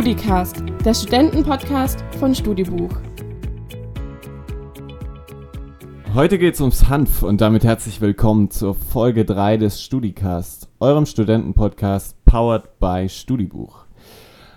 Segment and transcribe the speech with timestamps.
[0.00, 2.88] StudiCast, der Studentenpodcast von Studibuch.
[6.14, 11.04] Heute geht es ums Hanf und damit herzlich willkommen zur Folge 3 des StudiCast, eurem
[11.04, 13.84] Studentenpodcast powered by Studibuch.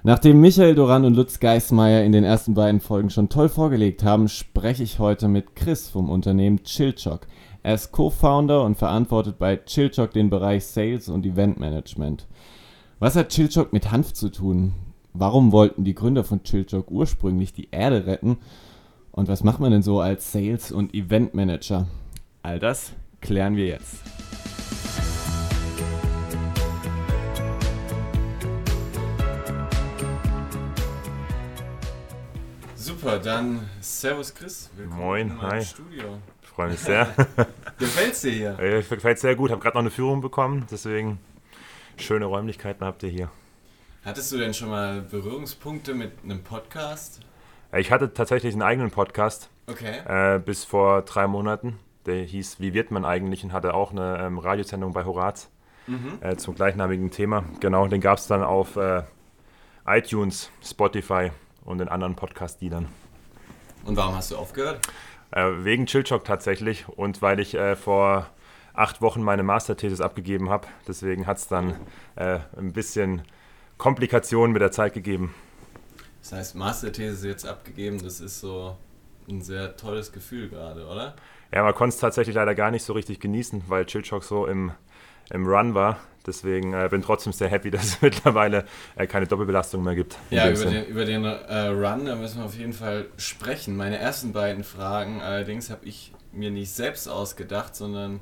[0.03, 4.29] Nachdem Michael Doran und Lutz Geismeier in den ersten beiden Folgen schon toll vorgelegt haben,
[4.29, 7.27] spreche ich heute mit Chris vom Unternehmen Chillchock.
[7.63, 12.27] Er ist Co-Founder und verantwortet bei Chillchock den Bereich Sales und Event Management.
[12.99, 14.73] Was hat Chillchock mit Hanf zu tun?
[15.15, 18.37] Warum wollten die Gründer von Chillchock ursprünglich die Erde retten?
[19.11, 21.85] Und was macht man denn so als Sales- und Event Manager?
[22.41, 23.97] All das klären wir jetzt.
[32.73, 34.71] Super, dann Servus Chris.
[34.75, 35.63] Willkommen Moin, in hi.
[35.63, 36.05] Studio.
[36.41, 37.07] Ich freue mich sehr.
[37.77, 38.57] Gefällt's dir hier?
[38.59, 39.51] Ja, gefällt sehr gut.
[39.51, 41.19] Habe gerade noch eine Führung bekommen, deswegen
[41.97, 43.29] schöne Räumlichkeiten habt ihr hier.
[44.05, 47.21] Hattest du denn schon mal Berührungspunkte mit einem Podcast?
[47.73, 49.49] Ich hatte tatsächlich einen eigenen Podcast.
[49.65, 49.99] Okay.
[50.05, 51.79] Äh, bis vor drei Monaten.
[52.05, 55.49] Der hieß Wie wird man eigentlich und hatte auch eine ähm, Radiosendung bei Horaz
[55.87, 56.17] mhm.
[56.19, 57.45] äh, zum gleichnamigen Thema.
[57.61, 59.03] Genau, den gab es dann auf äh,
[59.85, 61.31] iTunes, Spotify
[61.63, 62.89] und in anderen Podcast-Dienern.
[63.85, 64.85] Und warum hast du aufgehört?
[65.31, 68.27] Äh, wegen Chillchock tatsächlich und weil ich äh, vor
[68.73, 70.67] acht Wochen meine Masterthesis abgegeben habe.
[70.89, 71.75] Deswegen hat es dann
[72.17, 73.21] äh, ein bisschen
[73.83, 75.35] Komplikationen mit der Zeit gegeben.
[76.21, 78.77] Das heißt, Masterthesis jetzt abgegeben, das ist so
[79.27, 81.15] ein sehr tolles Gefühl gerade, oder?
[81.53, 84.71] Ja, man konnte es tatsächlich leider gar nicht so richtig genießen, weil Chillchock so im,
[85.31, 85.99] im Run war.
[86.25, 88.63] Deswegen äh, bin trotzdem sehr happy, dass es mittlerweile
[88.95, 90.17] äh, keine Doppelbelastung mehr gibt.
[90.29, 93.75] Ja, über den, über den, äh, Run, da müssen wir auf jeden Fall sprechen.
[93.75, 98.21] Meine ersten beiden Fragen allerdings habe ich mir nicht selbst ausgedacht, sondern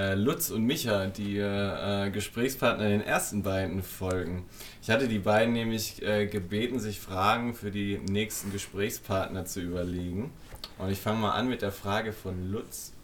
[0.00, 4.46] äh, Lutz und Micha, die äh, Gesprächspartner in den ersten beiden Folgen.
[4.82, 10.32] Ich hatte die beiden nämlich äh, gebeten, sich Fragen für die nächsten Gesprächspartner zu überlegen.
[10.78, 12.94] Und ich fange mal an mit der Frage von Lutz.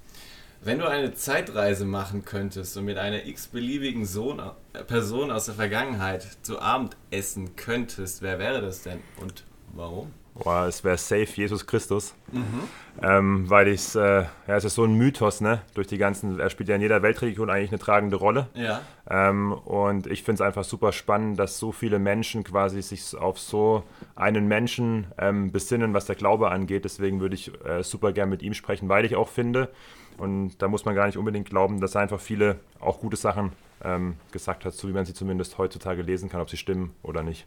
[0.62, 4.08] Wenn du eine Zeitreise machen könntest und mit einer x-beliebigen
[4.72, 9.44] äh, Person aus der Vergangenheit zu Abend essen könntest, wer wäre das denn und
[9.76, 10.12] warum?
[10.34, 12.14] Boah, es wäre safe Jesus Christus.
[12.30, 12.44] Mhm.
[13.02, 15.62] Ähm, weil ich äh, ja, es ist so ein Mythos, ne?
[15.74, 18.48] Durch die ganzen, er spielt ja in jeder Weltreligion eigentlich eine tragende Rolle.
[18.54, 18.82] Ja.
[19.08, 23.38] Ähm, und ich finde es einfach super spannend, dass so viele Menschen quasi sich auf
[23.38, 26.84] so einen Menschen ähm, besinnen, was der Glaube angeht.
[26.84, 29.70] Deswegen würde ich äh, super gern mit ihm sprechen, weil ich auch finde,
[30.18, 33.52] und da muss man gar nicht unbedingt glauben, dass er einfach viele auch gute Sachen
[33.82, 37.22] ähm, gesagt hat, so wie man sie zumindest heutzutage lesen kann, ob sie stimmen oder
[37.22, 37.46] nicht.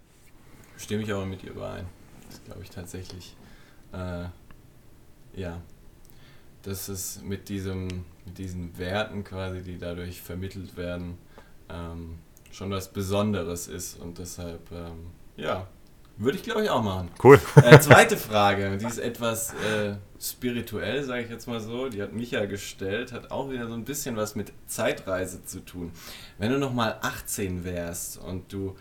[0.77, 1.85] Stimme ich aber mit ihr überein.
[2.29, 3.35] Das glaube ich tatsächlich.
[3.91, 4.25] Äh,
[5.33, 5.61] ja,
[6.63, 7.87] dass es mit, diesem,
[8.25, 11.17] mit diesen Werten quasi, die dadurch vermittelt werden,
[11.69, 12.19] ähm,
[12.51, 15.67] schon was Besonderes ist und deshalb, ähm, ja,
[16.17, 17.09] würde ich glaube ich auch machen.
[17.23, 17.39] Cool.
[17.55, 21.87] Äh, zweite Frage, die ist etwas äh, spirituell, sage ich jetzt mal so.
[21.87, 25.91] Die hat Micha gestellt, hat auch wieder so ein bisschen was mit Zeitreise zu tun.
[26.37, 28.75] Wenn du nochmal 18 wärst und du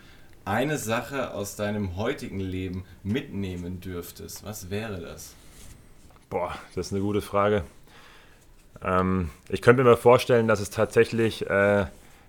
[0.49, 5.35] eine Sache aus deinem heutigen Leben mitnehmen dürftest, was wäre das?
[6.31, 7.65] Boah, das ist eine gute Frage.
[8.83, 11.87] Ähm, ich könnte mir mal vorstellen, dass es tatsächlich äh,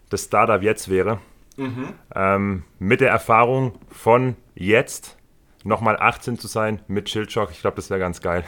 [0.10, 1.20] das Startup jetzt wäre.
[1.58, 1.94] Mhm.
[2.16, 5.18] Ähm, mit der Erfahrung von jetzt
[5.64, 8.44] nochmal 18 zu sein mit Chillshock, ich glaube, das wäre ganz geil.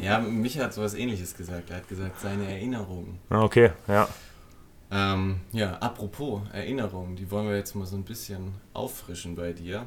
[0.00, 1.70] Ja, Micha hat sowas ähnliches gesagt.
[1.70, 3.18] Er hat gesagt, seine Erinnerungen.
[3.30, 4.08] Ah, okay, ja.
[4.90, 9.84] Ähm, ja, apropos Erinnerungen, die wollen wir jetzt mal so ein bisschen auffrischen bei dir.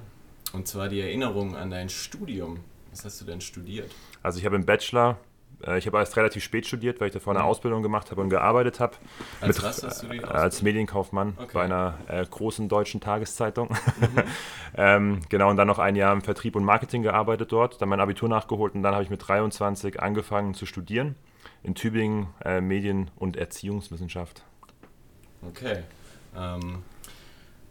[0.53, 2.59] Und zwar die Erinnerungen an dein Studium.
[2.91, 3.89] Was hast du denn studiert?
[4.22, 5.17] Also ich habe im Bachelor,
[5.66, 7.50] äh, ich habe erst relativ spät studiert, weil ich davor eine mhm.
[7.50, 8.97] Ausbildung gemacht habe und gearbeitet habe.
[9.39, 11.51] Als mit, was hast du die äh, Als Medienkaufmann okay.
[11.53, 13.69] bei einer äh, großen deutschen Tageszeitung.
[13.69, 14.23] Mhm.
[14.75, 18.01] ähm, genau, und dann noch ein Jahr im Vertrieb und Marketing gearbeitet dort, dann mein
[18.01, 21.16] Abitur nachgeholt und dann habe ich mit 23 angefangen zu studieren
[21.63, 24.44] in Tübingen äh, Medien- und Erziehungswissenschaft.
[25.48, 25.84] Okay.
[26.36, 26.84] Ähm,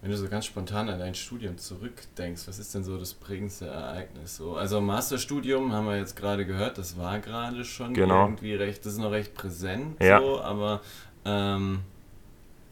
[0.02, 3.66] wenn du so ganz spontan an dein Studium zurückdenkst, was ist denn so das prägendste
[3.66, 4.36] Ereignis?
[4.36, 8.24] So, also Masterstudium haben wir jetzt gerade gehört, das war gerade schon genau.
[8.24, 10.20] irgendwie recht, das ist noch recht präsent, ja.
[10.20, 10.80] so, aber
[11.26, 11.80] ähm,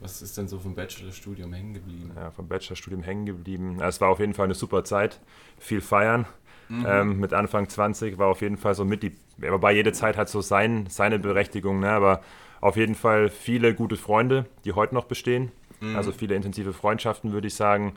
[0.01, 2.11] was ist denn so vom Bachelorstudium hängen geblieben?
[2.15, 3.79] Ja, vom Bachelorstudium hängen geblieben.
[3.81, 5.19] Es war auf jeden Fall eine super Zeit,
[5.59, 6.25] viel feiern.
[6.69, 6.85] Mhm.
[6.87, 10.29] Ähm, mit Anfang 20 war auf jeden Fall so mit die, wobei jede Zeit hat
[10.29, 11.89] so sein, seine Berechtigung, ne?
[11.89, 12.21] aber
[12.61, 15.51] auf jeden Fall viele gute Freunde, die heute noch bestehen.
[15.79, 15.95] Mhm.
[15.95, 17.93] Also viele intensive Freundschaften, würde ich sagen.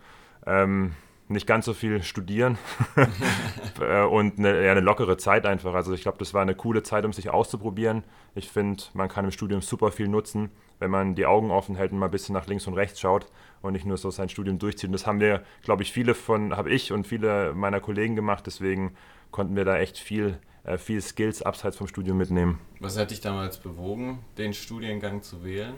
[0.47, 0.93] Ähm,
[1.29, 2.59] nicht ganz so viel studieren
[3.81, 5.75] äh, und eine, ja, eine, lockere Zeit einfach.
[5.75, 8.05] Also ich glaube, das war eine coole Zeit, um sich auszuprobieren.
[8.35, 11.93] Ich finde, man kann im Studium super viel nutzen, wenn man die Augen offen hält
[11.93, 13.27] und mal ein bisschen nach links und rechts schaut
[13.63, 14.89] und nicht nur so sein Studium durchzieht.
[14.89, 18.47] Und das haben wir, glaube ich, viele von, habe ich und viele meiner Kollegen gemacht.
[18.47, 18.95] Deswegen
[19.31, 20.39] konnten wir da echt viel,
[20.79, 22.61] viel Skills abseits vom Studium mitnehmen.
[22.79, 25.75] Was hat dich damals bewogen, den Studiengang zu wählen?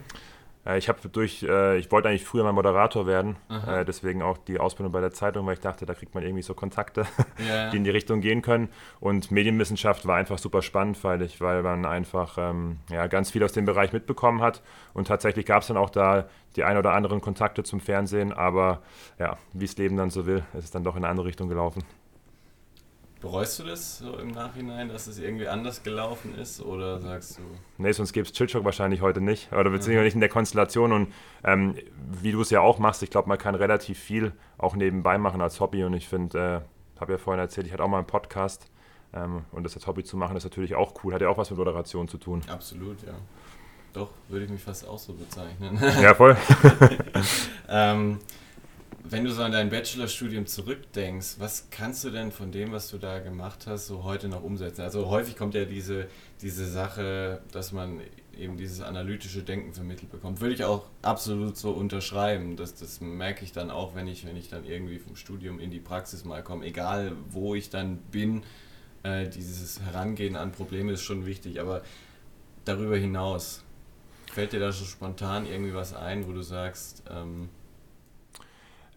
[0.65, 4.37] Äh, ich habe durch, äh, ich wollte eigentlich früher mal Moderator werden, äh, deswegen auch
[4.37, 7.05] die Ausbildung bei der Zeitung, weil ich dachte, da kriegt man irgendwie so Kontakte,
[7.47, 7.69] ja.
[7.69, 8.69] die in die Richtung gehen können.
[8.99, 13.43] Und Medienwissenschaft war einfach super spannend, weil ich, weil man einfach ähm, ja, ganz viel
[13.43, 14.61] aus dem Bereich mitbekommen hat.
[14.93, 18.81] Und tatsächlich gab es dann auch da die ein oder anderen Kontakte zum Fernsehen, aber
[19.19, 21.49] ja, wie es Leben dann so will, ist es dann doch in eine andere Richtung
[21.49, 21.83] gelaufen.
[23.25, 27.41] Bereust du das so im Nachhinein, dass es irgendwie anders gelaufen ist oder sagst du?
[27.79, 29.51] Nee, sonst gäbe es Chillshock wahrscheinlich heute nicht.
[29.51, 30.91] Oder beziehungsweise nicht in der Konstellation.
[30.91, 31.11] Und
[31.43, 31.75] ähm,
[32.21, 35.41] wie du es ja auch machst, ich glaube, man kann relativ viel auch nebenbei machen
[35.41, 35.83] als Hobby.
[35.83, 36.63] Und ich finde,
[36.97, 38.69] äh, habe ja vorhin erzählt, ich hatte auch mal einen Podcast.
[39.11, 41.11] Ähm, und das als Hobby zu machen, ist natürlich auch cool.
[41.11, 42.43] Hat ja auch was mit Moderation zu tun.
[42.47, 43.15] Absolut, ja.
[43.93, 45.79] Doch, würde ich mich fast auch so bezeichnen.
[45.99, 46.37] Ja, voll.
[47.69, 48.19] ähm,
[49.15, 52.97] wenn du so an dein Bachelorstudium zurückdenkst, was kannst du denn von dem, was du
[52.97, 54.81] da gemacht hast, so heute noch umsetzen?
[54.81, 56.09] Also häufig kommt ja diese,
[56.41, 58.01] diese Sache, dass man
[58.37, 60.41] eben dieses analytische Denken vermittelt bekommt.
[60.41, 62.57] Würde ich auch absolut so unterschreiben.
[62.57, 65.71] Das, das merke ich dann auch, wenn ich, wenn ich dann irgendwie vom Studium in
[65.71, 66.65] die Praxis mal komme.
[66.65, 68.43] Egal, wo ich dann bin,
[69.03, 71.61] äh, dieses Herangehen an Probleme ist schon wichtig.
[71.61, 71.83] Aber
[72.65, 73.63] darüber hinaus,
[74.33, 77.47] fällt dir da so spontan irgendwie was ein, wo du sagst, ähm,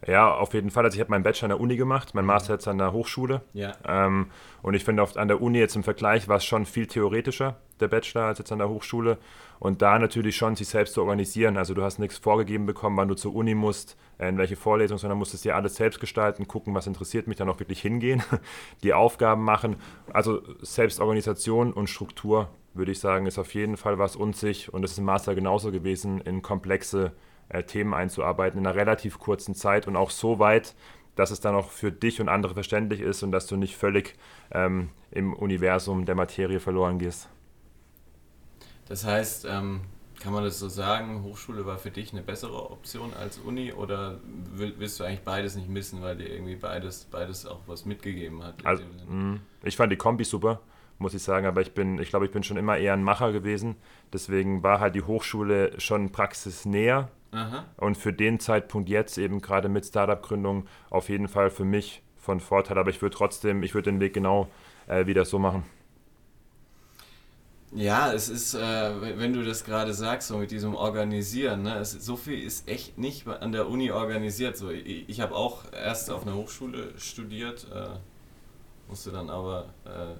[0.07, 0.85] ja, auf jeden Fall.
[0.85, 3.41] Also ich habe meinen Bachelor an der Uni gemacht, mein Master jetzt an der Hochschule.
[3.53, 3.73] Ja.
[3.85, 4.27] Ähm,
[4.61, 7.89] und ich finde, an der Uni jetzt im Vergleich war es schon viel theoretischer, der
[7.89, 9.17] Bachelor, als jetzt an der Hochschule.
[9.59, 11.57] Und da natürlich schon sich selbst zu organisieren.
[11.57, 15.17] Also du hast nichts vorgegeben bekommen, wann du zur Uni musst, in welche Vorlesung, sondern
[15.17, 18.23] musstest dir alles selbst gestalten, gucken, was interessiert mich, dann auch wirklich hingehen,
[18.83, 19.75] die Aufgaben machen.
[20.13, 24.73] Also Selbstorganisation und Struktur, würde ich sagen, ist auf jeden Fall was und sich.
[24.73, 27.11] Und das ist im Master genauso gewesen, in komplexe
[27.49, 30.75] äh, Themen einzuarbeiten in einer relativ kurzen Zeit und auch so weit,
[31.15, 34.15] dass es dann auch für dich und andere verständlich ist und dass du nicht völlig
[34.51, 37.29] ähm, im Universum der Materie verloren gehst.
[38.87, 39.81] Das heißt, ähm,
[40.19, 44.19] kann man das so sagen, Hochschule war für dich eine bessere Option als Uni oder
[44.53, 48.65] willst du eigentlich beides nicht missen, weil dir irgendwie beides, beides auch was mitgegeben hat?
[48.65, 50.59] Also, mh, ich fand die Kombi super,
[50.97, 53.31] muss ich sagen, aber ich bin, ich glaube, ich bin schon immer eher ein Macher
[53.31, 53.77] gewesen.
[54.11, 57.65] Deswegen war halt die Hochschule schon praxisnäher Aha.
[57.77, 62.39] Und für den Zeitpunkt jetzt eben gerade mit Startup-Gründung auf jeden Fall für mich von
[62.39, 62.77] Vorteil.
[62.77, 64.47] Aber ich würde trotzdem, ich würde den Weg genau
[64.87, 65.63] äh, wieder so machen.
[67.71, 71.91] Ja, es ist, äh, wenn du das gerade sagst, so mit diesem Organisieren, ne, es,
[71.91, 74.57] so viel ist echt nicht an der Uni organisiert.
[74.57, 77.89] So, ich, ich habe auch erst auf einer Hochschule studiert, äh,
[78.87, 80.15] musste dann aber äh,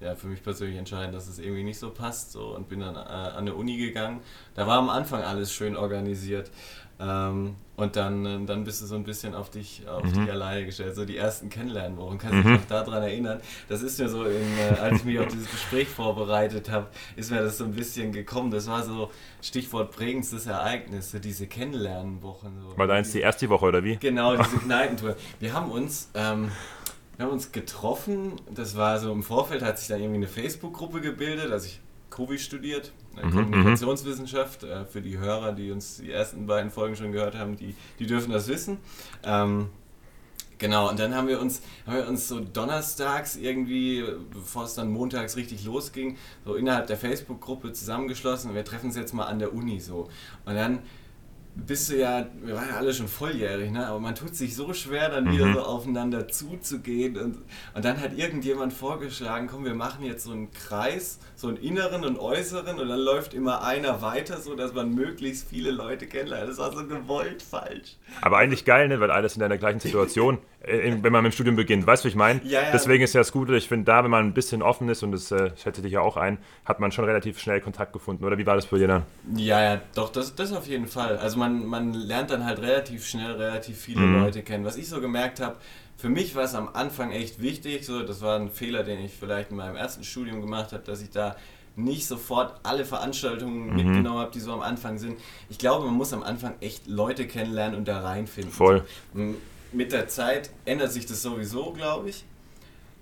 [0.00, 2.96] ja, für mich persönlich entscheiden, dass es irgendwie nicht so passt so, und bin dann
[2.96, 4.20] äh, an eine Uni gegangen.
[4.54, 6.50] Da war am Anfang alles schön organisiert.
[6.98, 10.12] Ähm, und dann, äh, dann bist du so ein bisschen auf dich, auf mhm.
[10.12, 10.94] dich alleine gestellt.
[10.94, 12.18] So die ersten Kennenlernwochen.
[12.18, 12.52] Kannst du mhm.
[12.52, 13.40] dich noch daran erinnern?
[13.68, 17.30] Das ist mir so, in, äh, als ich mich auf dieses Gespräch vorbereitet habe, ist
[17.30, 18.50] mir das so ein bisschen gekommen.
[18.50, 19.10] Das war so
[19.40, 22.60] Stichwort prägendstes Ereignis, so diese Kennenlernwochen.
[22.60, 22.76] So.
[22.76, 23.96] War deins die erste Woche oder wie?
[23.96, 25.16] Genau, diese Kneipentour.
[25.38, 26.10] Wir haben uns.
[26.14, 26.50] Ähm,
[27.20, 28.40] wir haben uns getroffen.
[28.50, 31.52] Das war so im Vorfeld, hat sich dann irgendwie eine Facebook-Gruppe gebildet.
[31.52, 31.78] Also ich
[32.08, 34.62] Kovi studiert, mhm, Kommunikationswissenschaft.
[34.62, 38.06] Äh, für die Hörer, die uns die ersten beiden Folgen schon gehört haben, die, die
[38.06, 38.78] dürfen das wissen.
[39.22, 39.68] Ähm,
[40.56, 44.02] genau, und dann haben wir uns, haben wir uns so donnerstags irgendwie,
[44.32, 46.16] bevor es dann montags richtig losging,
[46.46, 50.08] so innerhalb der Facebook-Gruppe zusammengeschlossen und wir treffen uns jetzt mal an der Uni so.
[50.46, 50.78] Und dann
[51.54, 53.86] bist du ja, wir waren ja alle schon volljährig, ne?
[53.86, 55.32] aber man tut sich so schwer, dann mhm.
[55.32, 57.16] wieder so aufeinander zuzugehen.
[57.16, 57.38] Und,
[57.74, 62.04] und dann hat irgendjemand vorgeschlagen, komm, wir machen jetzt so einen Kreis, so einen inneren
[62.04, 66.48] und äußeren und dann läuft immer einer weiter, so dass man möglichst viele Leute kennenlernt.
[66.48, 67.96] Das war so gewollt falsch.
[68.20, 69.00] Aber eigentlich geil, ne?
[69.00, 71.86] weil alles in der gleichen Situation, äh, wenn man mit dem Studium beginnt.
[71.86, 72.40] Weißt du, wie ich meine?
[72.44, 72.70] Ja, ja.
[72.72, 75.12] Deswegen ist ja das Gute, ich finde, da, wenn man ein bisschen offen ist, und
[75.12, 78.24] das äh, schätze dich ja auch ein, hat man schon relativ schnell Kontakt gefunden.
[78.24, 79.02] Oder wie war das bei dir dann?
[79.34, 81.16] Ja, ja, doch, das, das auf jeden Fall.
[81.18, 84.20] Also man, man lernt dann halt relativ schnell relativ viele mhm.
[84.20, 84.64] Leute kennen.
[84.64, 85.56] Was ich so gemerkt habe,
[85.96, 89.12] für mich war es am Anfang echt wichtig, so, das war ein Fehler, den ich
[89.12, 91.36] vielleicht in meinem ersten Studium gemacht habe, dass ich da
[91.76, 93.76] nicht sofort alle Veranstaltungen mhm.
[93.76, 95.18] mitgenommen habe, die so am Anfang sind.
[95.48, 98.52] Ich glaube, man muss am Anfang echt Leute kennenlernen und da reinfinden.
[98.52, 98.84] Voll.
[99.72, 102.24] Mit der Zeit ändert sich das sowieso, glaube ich.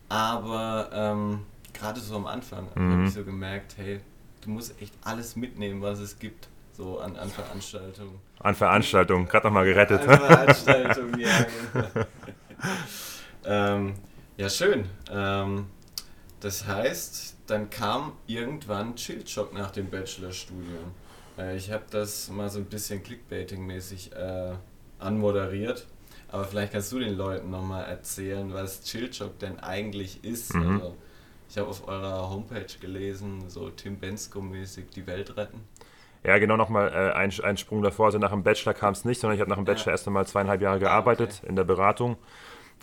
[0.08, 1.40] Aber ähm,
[1.72, 2.92] gerade so am Anfang mhm.
[2.92, 4.00] habe ich so gemerkt, hey,
[4.42, 8.20] du musst echt alles mitnehmen, was es gibt so an, an Veranstaltungen.
[8.38, 10.00] An Veranstaltungen, gerade nochmal gerettet.
[10.06, 11.46] An Veranstaltungen, ja.
[11.72, 12.06] Genau.
[13.44, 13.94] ähm,
[14.36, 14.88] ja, schön.
[15.10, 15.66] Ähm,
[16.38, 20.92] das heißt, dann kam irgendwann Chillshock nach dem Bachelorstudium.
[21.36, 24.54] Äh, ich habe das mal so ein bisschen Clickbaiting-mäßig äh,
[25.00, 25.84] anmoderiert.
[26.30, 30.54] Aber vielleicht kannst du den Leuten nochmal erzählen, was Chillshock denn eigentlich ist.
[30.54, 30.74] Mhm.
[30.74, 30.96] Also,
[31.50, 35.60] ich habe auf eurer Homepage gelesen, so Tim Bensko-mäßig die Welt retten.
[36.24, 38.06] Ja, genau nochmal äh, ein, ein Sprung davor.
[38.06, 39.92] Also nach dem Bachelor kam es nicht, sondern ich habe nach dem Bachelor ja.
[39.92, 41.48] erst einmal zweieinhalb Jahre gearbeitet ah, okay.
[41.48, 42.16] in der Beratung.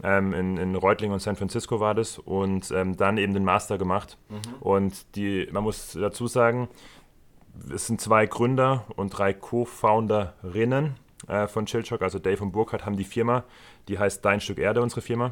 [0.03, 3.77] Ähm, in, in Reutlingen und San Francisco war das und ähm, dann eben den Master
[3.77, 4.17] gemacht.
[4.29, 4.55] Mhm.
[4.59, 6.67] Und die, man muss dazu sagen,
[7.73, 10.95] es sind zwei Gründer und drei Co-Founderinnen
[11.27, 13.43] äh, von Chillshock, also Dave und Burkhardt haben die Firma,
[13.87, 15.31] die heißt Dein Stück Erde, unsere Firma,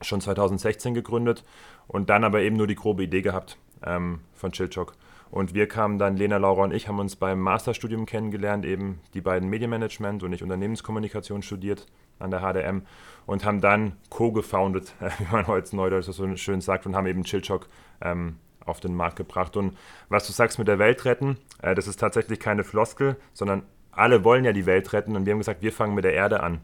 [0.00, 1.44] schon 2016 gegründet
[1.88, 4.94] und dann aber eben nur die grobe Idee gehabt ähm, von Chillshock.
[5.32, 9.22] Und wir kamen dann, Lena, Laura und ich, haben uns beim Masterstudium kennengelernt, eben die
[9.22, 11.86] beiden Medienmanagement und ich Unternehmenskommunikation studiert
[12.18, 12.82] an der HDM
[13.24, 17.70] und haben dann co-gefounded, wie man heute neudeutsch so schön sagt, und haben eben Chillshock
[18.02, 18.36] ähm,
[18.66, 19.56] auf den Markt gebracht.
[19.56, 19.74] Und
[20.10, 24.24] was du sagst mit der Welt retten, äh, das ist tatsächlich keine Floskel, sondern alle
[24.24, 26.60] wollen ja die Welt retten und wir haben gesagt, wir fangen mit der Erde an.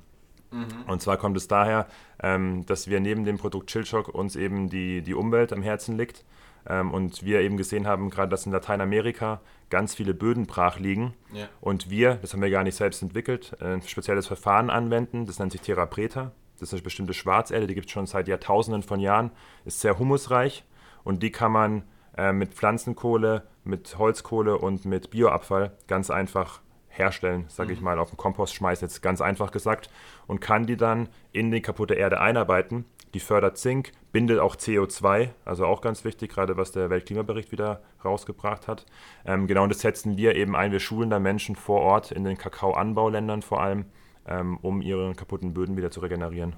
[0.51, 0.67] Mhm.
[0.87, 1.87] Und zwar kommt es daher,
[2.23, 6.23] ähm, dass wir neben dem Produkt Chillshock uns eben die, die Umwelt am Herzen liegt
[6.67, 11.49] und wir eben gesehen haben, gerade dass in Lateinamerika ganz viele Böden brach liegen ja.
[11.61, 15.53] und wir, das haben wir gar nicht selbst entwickelt, ein spezielles Verfahren anwenden, das nennt
[15.53, 16.33] sich Terra Preta.
[16.59, 19.31] Das ist eine bestimmte Schwarzerde, die gibt es schon seit Jahrtausenden von Jahren,
[19.65, 20.65] ist sehr humusreich
[21.05, 21.85] und die kann man
[22.17, 27.85] äh, mit Pflanzenkohle, mit Holzkohle und mit Bioabfall ganz einfach herstellen, sage ich mhm.
[27.85, 29.89] mal, auf den Kompost schmeißen, jetzt ganz einfach gesagt,
[30.27, 32.85] und kann die dann in die kaputte Erde einarbeiten.
[33.15, 37.83] Die fördert Zink, bindet auch CO2, also auch ganz wichtig, gerade was der Weltklimabericht wieder
[38.05, 38.85] rausgebracht hat.
[39.25, 40.73] Ähm, genau, und das setzen wir eben ein.
[40.73, 43.87] Wir schulen da Menschen vor Ort in den Kakaoanbauländern vor allem,
[44.27, 46.55] ähm, um ihre kaputten Böden wieder zu regenerieren.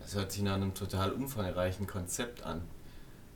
[0.00, 2.62] Das hört sich nach einem total umfangreichen Konzept an.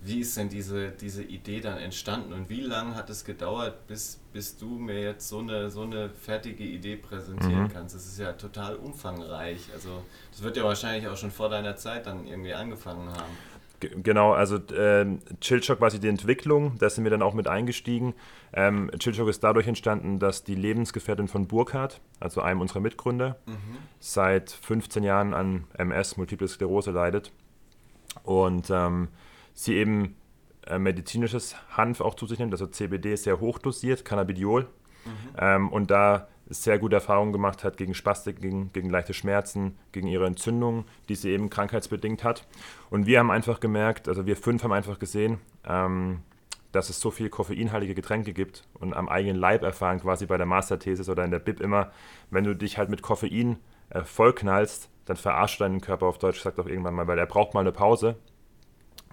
[0.04, 4.20] Wie ist denn diese, diese Idee dann entstanden und wie lange hat es gedauert, bis,
[4.32, 7.72] bis du mir jetzt so eine, so eine fertige Idee präsentieren mhm.
[7.72, 7.94] kannst?
[7.94, 9.68] Das ist ja total umfangreich.
[9.72, 13.36] Also das wird ja wahrscheinlich auch schon vor deiner Zeit dann irgendwie angefangen haben.
[14.02, 15.06] Genau, also äh,
[15.40, 18.14] Chillshock quasi die Entwicklung, da sind wir dann auch mit eingestiegen.
[18.52, 23.78] Ähm, Chillshock ist dadurch entstanden, dass die Lebensgefährtin von Burkhardt, also einem unserer Mitgründer, mhm.
[23.98, 27.32] seit 15 Jahren an MS, Multiple Sklerose, leidet.
[28.24, 29.08] Und ähm,
[29.54, 30.16] sie eben
[30.66, 34.62] äh, medizinisches Hanf auch zu sich nimmt, also CBD sehr hoch dosiert, Cannabidiol.
[35.04, 35.08] Mhm.
[35.38, 40.06] Ähm, und da sehr gute Erfahrungen gemacht hat gegen Spastik, gegen, gegen leichte Schmerzen, gegen
[40.06, 42.46] ihre Entzündung, die sie eben krankheitsbedingt hat.
[42.90, 46.20] Und wir haben einfach gemerkt, also wir fünf haben einfach gesehen, ähm,
[46.72, 50.46] dass es so viel koffeinhaltige Getränke gibt und am eigenen Leib erfahren, quasi bei der
[50.46, 51.90] Masterthesis oder in der Bib immer,
[52.30, 53.58] wenn du dich halt mit Koffein
[53.90, 57.54] äh, vollknallst, dann verarscht deinen Körper auf Deutsch, sagt auch irgendwann mal, weil er braucht
[57.54, 58.16] mal eine Pause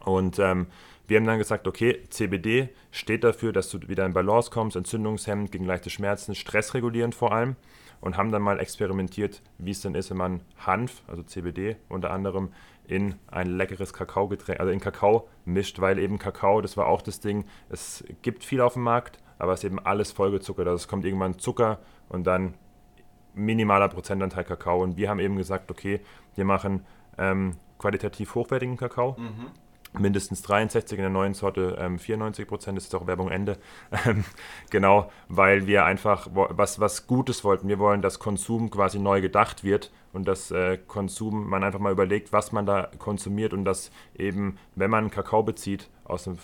[0.06, 0.68] und ähm,
[1.10, 5.52] wir haben dann gesagt, okay, CBD steht dafür, dass du wieder in Balance kommst, entzündungshemmend
[5.52, 7.56] gegen leichte Schmerzen, stressregulierend vor allem.
[8.00, 12.12] Und haben dann mal experimentiert, wie es denn ist, wenn man Hanf, also CBD unter
[12.12, 12.54] anderem,
[12.88, 17.20] in ein leckeres Kakaogetränk, also in Kakao mischt, weil eben Kakao, das war auch das
[17.20, 20.68] Ding, es gibt viel auf dem Markt, aber es ist eben alles vollgezuckert.
[20.68, 22.54] Also es kommt irgendwann Zucker und dann
[23.34, 24.82] minimaler Prozentanteil Kakao.
[24.82, 26.00] Und wir haben eben gesagt, okay,
[26.36, 26.86] wir machen
[27.18, 29.18] ähm, qualitativ hochwertigen Kakao.
[29.20, 29.48] Mhm
[29.94, 33.58] mindestens 63, in der neuen Sorte ähm, 94 Prozent, das ist auch Werbung Ende.
[34.06, 34.24] Ähm,
[34.70, 37.68] genau, weil wir einfach was, was Gutes wollten.
[37.68, 41.92] Wir wollen, dass Konsum quasi neu gedacht wird und dass äh, Konsum, man einfach mal
[41.92, 46.38] überlegt, was man da konsumiert und dass eben, wenn man Kakao bezieht aus einem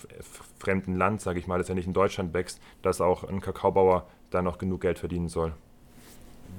[0.58, 4.06] fremden Land, sage ich mal, das ja nicht in Deutschland wächst, dass auch ein Kakaobauer
[4.30, 5.54] da noch genug Geld verdienen soll.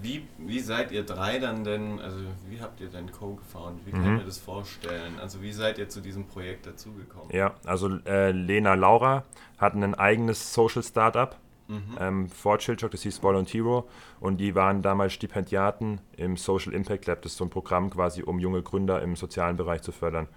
[0.02, 2.18] Wie, wie seid ihr drei dann denn, also
[2.50, 3.86] wie habt ihr denn Co-gefound?
[3.86, 4.14] Wie kann mhm.
[4.14, 5.20] ich mir das vorstellen?
[5.20, 7.30] Also wie seid ihr zu diesem Projekt dazugekommen?
[7.32, 9.24] Ja, also äh, Lena Laura
[9.58, 11.36] hatten ein eigenes Social Startup
[11.68, 11.98] mhm.
[12.00, 13.88] ähm, vor Chillchock, das hieß Volunteero
[14.20, 18.24] und die waren damals Stipendiaten im Social Impact Lab, das ist so ein Programm quasi,
[18.24, 20.28] um junge Gründer im sozialen Bereich zu fördern.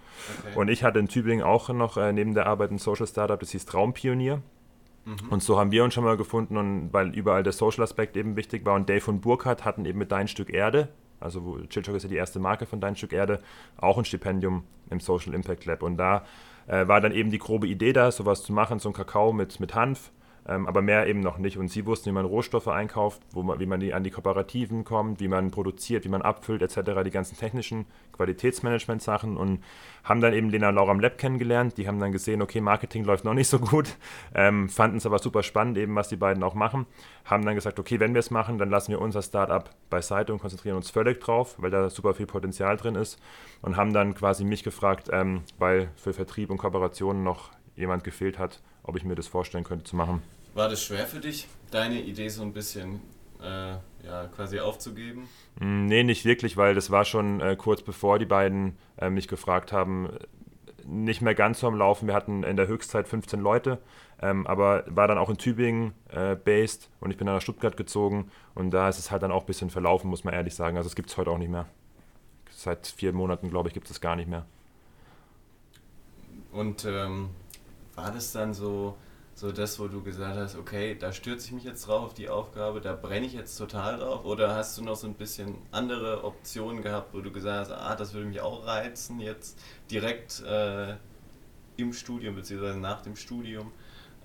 [0.45, 0.59] Okay.
[0.59, 3.51] Und ich hatte in Tübingen auch noch äh, neben der Arbeit ein Social Startup, das
[3.51, 4.41] hieß Traumpionier.
[5.05, 5.29] Mhm.
[5.29, 8.65] Und so haben wir uns schon mal gefunden und weil überall der Social-Aspekt eben wichtig
[8.65, 10.89] war und Dave und Burkhardt hatten eben mit Dein Stück Erde,
[11.21, 13.41] also Chillchock ist ja die erste Marke von Dein Stück Erde,
[13.77, 15.83] auch ein Stipendium im Social Impact Lab.
[15.83, 16.25] Und da
[16.67, 19.59] äh, war dann eben die grobe Idee da, sowas zu machen, so ein Kakao mit,
[19.59, 20.11] mit Hanf,
[20.47, 21.57] ähm, aber mehr eben noch nicht.
[21.57, 25.19] Und sie wussten, wie man Rohstoffe einkauft, man, wie man die, an die Kooperativen kommt,
[25.19, 29.63] wie man produziert, wie man abfüllt, etc., die ganzen technischen Qualitätsmanagement-Sachen und
[30.03, 31.77] haben dann eben Lena Laura im Lab kennengelernt.
[31.77, 33.95] Die haben dann gesehen, okay, Marketing läuft noch nicht so gut,
[34.35, 36.87] ähm, fanden es aber super spannend, eben was die beiden auch machen.
[37.25, 40.39] Haben dann gesagt, okay, wenn wir es machen, dann lassen wir unser Startup beiseite und
[40.39, 43.19] konzentrieren uns völlig drauf, weil da super viel Potenzial drin ist.
[43.61, 48.39] Und haben dann quasi mich gefragt, ähm, weil für Vertrieb und Kooperationen noch jemand gefehlt
[48.39, 50.21] hat, ob ich mir das vorstellen könnte zu machen.
[50.53, 53.01] War das schwer für dich, deine Idee so ein bisschen
[53.41, 53.71] äh,
[54.05, 55.27] ja, quasi aufzugeben?
[55.59, 59.27] Mm, nee, nicht wirklich, weil das war schon äh, kurz bevor die beiden äh, mich
[59.27, 60.09] gefragt haben,
[60.85, 62.07] nicht mehr ganz so am Laufen.
[62.07, 63.79] Wir hatten in der Höchstzeit 15 Leute,
[64.21, 67.77] ähm, aber war dann auch in Tübingen äh, based und ich bin dann nach Stuttgart
[67.77, 70.77] gezogen und da ist es halt dann auch ein bisschen verlaufen, muss man ehrlich sagen.
[70.77, 71.67] Also es gibt es heute auch nicht mehr.
[72.49, 74.45] Seit vier Monaten, glaube ich, gibt es gar nicht mehr.
[76.51, 77.29] Und ähm,
[77.95, 78.97] war das dann so,
[79.33, 82.29] so das, wo du gesagt hast, okay, da stürze ich mich jetzt drauf auf die
[82.29, 84.25] Aufgabe, da brenne ich jetzt total drauf?
[84.25, 87.95] Oder hast du noch so ein bisschen andere Optionen gehabt, wo du gesagt hast, ah,
[87.95, 90.95] das würde mich auch reizen, jetzt direkt äh,
[91.77, 92.75] im Studium bzw.
[92.75, 93.71] nach dem Studium?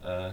[0.05, 0.33] Äh,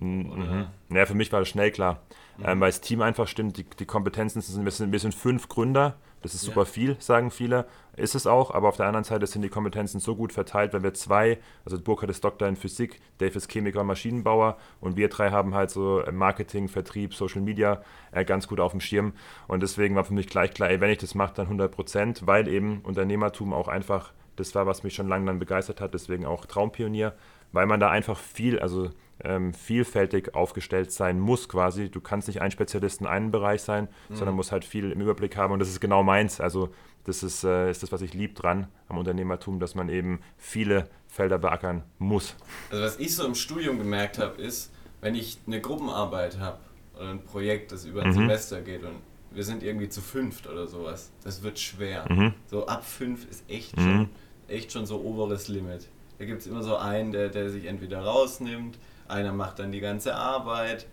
[0.00, 0.68] mhm.
[0.90, 2.02] Ja, für mich war das schnell klar,
[2.38, 2.44] mhm.
[2.46, 5.48] ähm, weil das Team einfach stimmt, die, die Kompetenzen sind, wir sind, wir sind fünf
[5.48, 6.64] Gründer das ist super ja.
[6.66, 7.66] viel, sagen viele.
[7.96, 10.82] Ist es auch, aber auf der anderen Seite sind die Kompetenzen so gut verteilt, weil
[10.82, 15.08] wir zwei, also Burkhard ist Doktor in Physik, Dave ist Chemiker und Maschinenbauer und wir
[15.08, 17.80] drei haben halt so Marketing, Vertrieb, Social Media
[18.10, 19.12] äh, ganz gut auf dem Schirm.
[19.46, 22.26] Und deswegen war für mich gleich klar, ey, wenn ich das mache, dann 100 Prozent,
[22.26, 26.26] weil eben Unternehmertum auch einfach das war, was mich schon lange dann begeistert hat, deswegen
[26.26, 27.14] auch Traumpionier,
[27.52, 28.90] weil man da einfach viel, also
[29.24, 31.90] ähm, vielfältig aufgestellt sein muss quasi.
[31.90, 34.16] Du kannst nicht ein Spezialist in einem Bereich sein, mhm.
[34.16, 36.40] sondern musst halt viel im Überblick haben und das ist genau meins.
[36.40, 36.70] Also
[37.04, 40.88] das ist, äh, ist das, was ich lieb dran am Unternehmertum, dass man eben viele
[41.06, 42.36] Felder beackern muss.
[42.70, 46.58] Also was ich so im Studium gemerkt habe, ist, wenn ich eine Gruppenarbeit habe
[46.96, 48.14] oder ein Projekt, das über ein mhm.
[48.14, 48.96] Semester geht und
[49.30, 52.06] wir sind irgendwie zu fünft oder sowas, das wird schwer.
[52.10, 52.34] Mhm.
[52.46, 53.82] So ab fünf ist echt, mhm.
[53.82, 54.08] schon,
[54.48, 55.88] echt schon so oberes Limit.
[56.18, 59.80] Da gibt es immer so einen, der, der sich entweder rausnimmt, einer macht dann die
[59.80, 60.86] ganze Arbeit,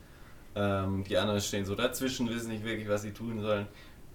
[0.56, 3.68] ähm, die anderen stehen so dazwischen, wissen nicht wirklich, was sie tun sollen.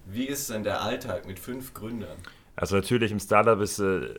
[0.05, 2.17] Wie ist denn der Alltag mit fünf Gründern?
[2.55, 4.09] Also natürlich im Startup ist, äh,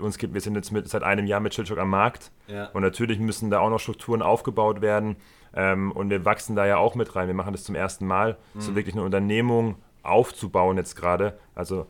[0.00, 2.66] uns gibt, wir sind jetzt mit, seit einem Jahr mit Chillshock am Markt ja.
[2.66, 5.16] und natürlich müssen da auch noch Strukturen aufgebaut werden
[5.54, 7.26] ähm, und wir wachsen da ja auch mit rein.
[7.26, 8.60] Wir machen das zum ersten Mal, mhm.
[8.60, 11.86] so wirklich eine Unternehmung aufzubauen jetzt gerade, also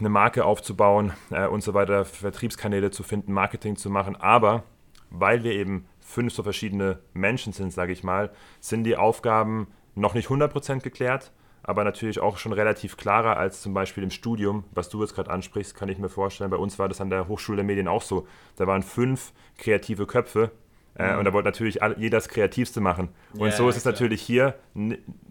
[0.00, 4.64] eine Marke aufzubauen äh, und so weiter, Vertriebskanäle zu finden, Marketing zu machen, aber
[5.10, 10.14] weil wir eben fünf so verschiedene Menschen sind, sage ich mal, sind die Aufgaben noch
[10.14, 14.88] nicht 100% geklärt, aber natürlich auch schon relativ klarer als zum Beispiel im Studium, was
[14.88, 16.50] du jetzt gerade ansprichst, kann ich mir vorstellen.
[16.50, 18.26] Bei uns war das an der Hochschule der Medien auch so.
[18.56, 20.50] Da waren fünf kreative Köpfe
[20.96, 21.18] äh, mhm.
[21.20, 23.10] und da wollte natürlich jeder das Kreativste machen.
[23.34, 23.92] Und ja, so ist es klar.
[23.92, 24.54] natürlich hier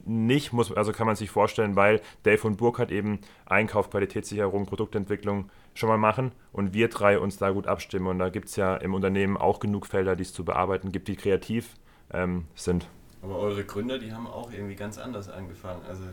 [0.06, 5.50] nicht, muss, also kann man sich vorstellen, weil Dave und Burkhardt eben Einkauf, Qualitätssicherung, Produktentwicklung
[5.74, 8.08] schon mal machen und wir drei uns da gut abstimmen.
[8.08, 11.08] Und da gibt es ja im Unternehmen auch genug Felder, die es zu bearbeiten gibt,
[11.08, 11.76] die kreativ
[12.12, 12.88] ähm, sind.
[13.22, 15.82] Aber eure Gründer, die haben auch irgendwie ganz anders angefangen.
[15.88, 16.04] Also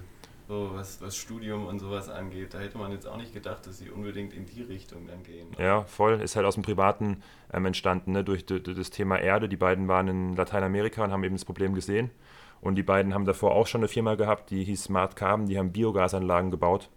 [0.48, 3.78] so was, was Studium und sowas angeht, da hätte man jetzt auch nicht gedacht, dass
[3.78, 5.48] sie unbedingt in die Richtung dann gehen.
[5.58, 6.20] Ja, voll.
[6.20, 8.22] Ist halt aus dem Privaten ähm, entstanden, ne?
[8.22, 9.48] durch, durch, das Thema Erde.
[9.48, 12.10] Die beiden waren in Lateinamerika und haben eben das Problem gesehen.
[12.60, 15.58] Und die beiden haben davor auch schon eine Firma gehabt, die hieß Smart Carbon, die
[15.58, 16.88] haben Biogasanlagen gebaut.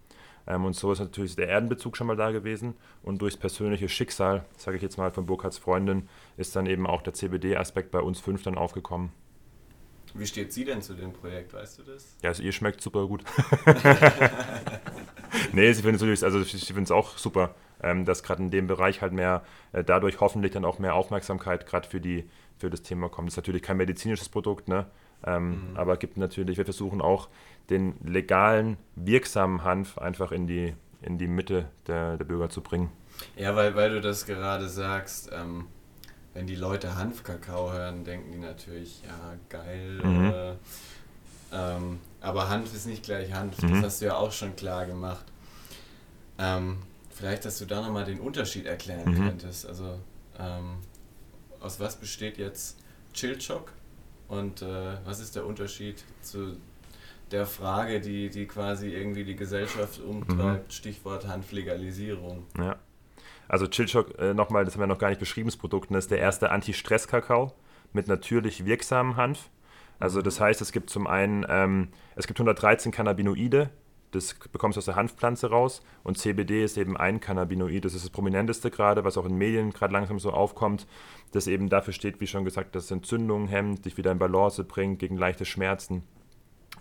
[0.50, 2.74] Ähm, und so ist natürlich der Erdenbezug schon mal da gewesen.
[3.02, 7.02] Und durchs persönliche Schicksal, sage ich jetzt mal von Burkhards Freundin, ist dann eben auch
[7.02, 9.12] der CBD-Aspekt bei uns fünf dann aufgekommen.
[10.14, 12.16] Wie steht sie denn zu dem Projekt, weißt du das?
[12.22, 13.22] Ja, also ihr schmeckt super gut.
[15.52, 19.12] nee, sie findet es also es auch super, ähm, dass gerade in dem Bereich halt
[19.12, 22.00] mehr, äh, dadurch hoffentlich dann auch mehr Aufmerksamkeit gerade für,
[22.58, 23.28] für das Thema kommt.
[23.28, 24.86] Das ist natürlich kein medizinisches Produkt, ne?
[25.24, 25.76] Ähm, mhm.
[25.76, 27.28] Aber gibt natürlich, wir versuchen auch
[27.68, 32.90] den legalen, wirksamen Hanf einfach in die, in die Mitte der, der Bürger zu bringen.
[33.36, 35.66] Ja, weil, weil du das gerade sagst, ähm,
[36.34, 40.00] wenn die Leute Hanfkakao hören, denken die natürlich, ja, geil.
[40.02, 40.32] Mhm.
[40.32, 40.52] Äh,
[41.52, 43.74] ähm, aber Hanf ist nicht gleich Hanf, mhm.
[43.74, 45.24] das hast du ja auch schon klar gemacht.
[46.38, 46.78] Ähm,
[47.10, 49.26] vielleicht, dass du da nochmal den Unterschied erklären mhm.
[49.26, 49.66] könntest.
[49.66, 49.98] Also,
[50.38, 50.76] ähm,
[51.60, 52.78] aus was besteht jetzt
[53.12, 53.72] Chillchock
[54.30, 56.56] und äh, was ist der Unterschied zu
[57.32, 60.70] der Frage, die, die quasi irgendwie die Gesellschaft umtreibt, mhm.
[60.70, 62.46] Stichwort Hanflegalisierung?
[62.56, 62.76] Ja.
[63.48, 66.12] Also Chillshock, äh, nochmal, das haben wir noch gar nicht beschrieben, das Produkt, das ist
[66.12, 67.52] der erste Anti-Stress-Kakao
[67.92, 69.50] mit natürlich wirksamen Hanf.
[69.98, 73.70] Also das heißt, es gibt zum einen, ähm, es gibt 113 Cannabinoide,
[74.10, 75.82] Das bekommst du aus der Hanfpflanze raus.
[76.02, 77.84] Und CBD ist eben ein Cannabinoid.
[77.84, 80.86] Das ist das prominenteste gerade, was auch in Medien gerade langsam so aufkommt.
[81.32, 84.64] Das eben dafür steht, wie schon gesagt, dass es Entzündungen hemmt, dich wieder in Balance
[84.64, 86.02] bringt, gegen leichte Schmerzen.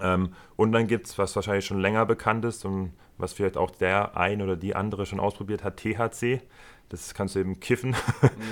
[0.02, 3.72] Ähm, und dann gibt es, was wahrscheinlich schon länger bekannt ist und was vielleicht auch
[3.72, 6.42] der ein oder die andere schon ausprobiert hat, THC.
[6.88, 7.96] Das kannst du eben kiffen.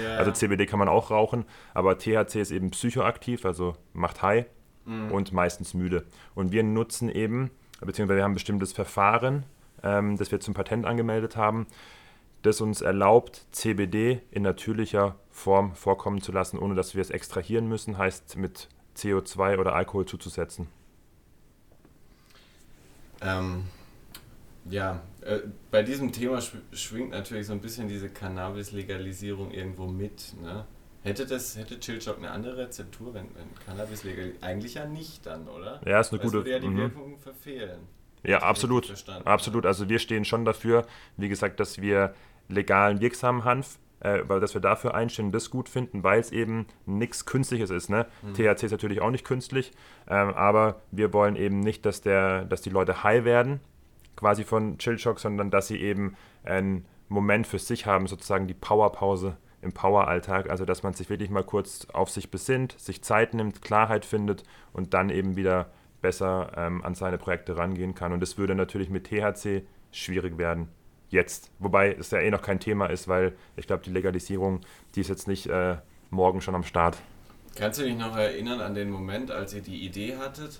[0.03, 0.17] Ja.
[0.17, 4.45] Also CBD kann man auch rauchen, aber THC ist eben psychoaktiv, also macht high
[4.85, 5.11] mhm.
[5.11, 6.05] und meistens müde.
[6.35, 7.49] Und wir nutzen eben,
[7.81, 9.43] beziehungsweise wir haben ein bestimmtes Verfahren,
[9.83, 11.67] ähm, das wir zum Patent angemeldet haben,
[12.41, 17.67] das uns erlaubt, CBD in natürlicher Form vorkommen zu lassen, ohne dass wir es extrahieren
[17.67, 20.67] müssen, heißt mit CO2 oder Alkohol zuzusetzen.
[23.21, 23.65] Ähm,
[24.69, 25.39] ja, äh,
[25.71, 26.39] bei diesem Thema
[26.71, 30.33] schwingt natürlich so ein bisschen diese Cannabis-Legalisierung irgendwo mit.
[30.41, 30.65] Ne?
[31.07, 35.47] Hätte das, hätte Chillshock eine andere Rezeptur, wenn, wenn Cannabis legal Eigentlich ja nicht dann,
[35.47, 35.79] oder?
[35.85, 36.37] Ja, ist eine Weil gute.
[36.39, 36.77] würde ja die mhm.
[36.77, 37.79] Wirkung verfehlen.
[38.23, 38.93] Ja, absolut.
[39.23, 39.65] Absolut.
[39.65, 42.13] Also wir stehen schon dafür, wie gesagt, dass wir
[42.49, 46.65] legalen, wirksamen Hanf, äh, weil dass wir dafür einstehen das gut finden, weil es eben
[46.85, 47.89] nichts Künstliches ist.
[47.89, 48.05] Ne?
[48.23, 48.33] Mhm.
[48.33, 49.71] THC ist natürlich auch nicht künstlich,
[50.09, 53.61] ähm, aber wir wollen eben nicht, dass, der, dass die Leute high werden,
[54.17, 59.37] quasi von Chillshock, sondern dass sie eben einen Moment für sich haben, sozusagen die Powerpause
[59.67, 60.49] im Power-Alltag.
[60.49, 64.43] Also, dass man sich wirklich mal kurz auf sich besinnt, sich Zeit nimmt, Klarheit findet
[64.73, 65.69] und dann eben wieder
[66.01, 68.13] besser ähm, an seine Projekte rangehen kann.
[68.13, 70.69] Und das würde natürlich mit THC schwierig werden.
[71.09, 71.51] Jetzt.
[71.59, 74.61] Wobei es ja eh noch kein Thema ist, weil ich glaube, die Legalisierung,
[74.95, 75.77] die ist jetzt nicht äh,
[76.09, 76.97] morgen schon am Start.
[77.55, 80.59] Kannst du dich noch erinnern an den Moment, als ihr die Idee hattet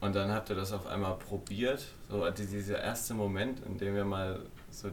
[0.00, 1.86] und dann habt ihr das auf einmal probiert?
[2.08, 4.90] So dieser erste Moment, in dem wir mal so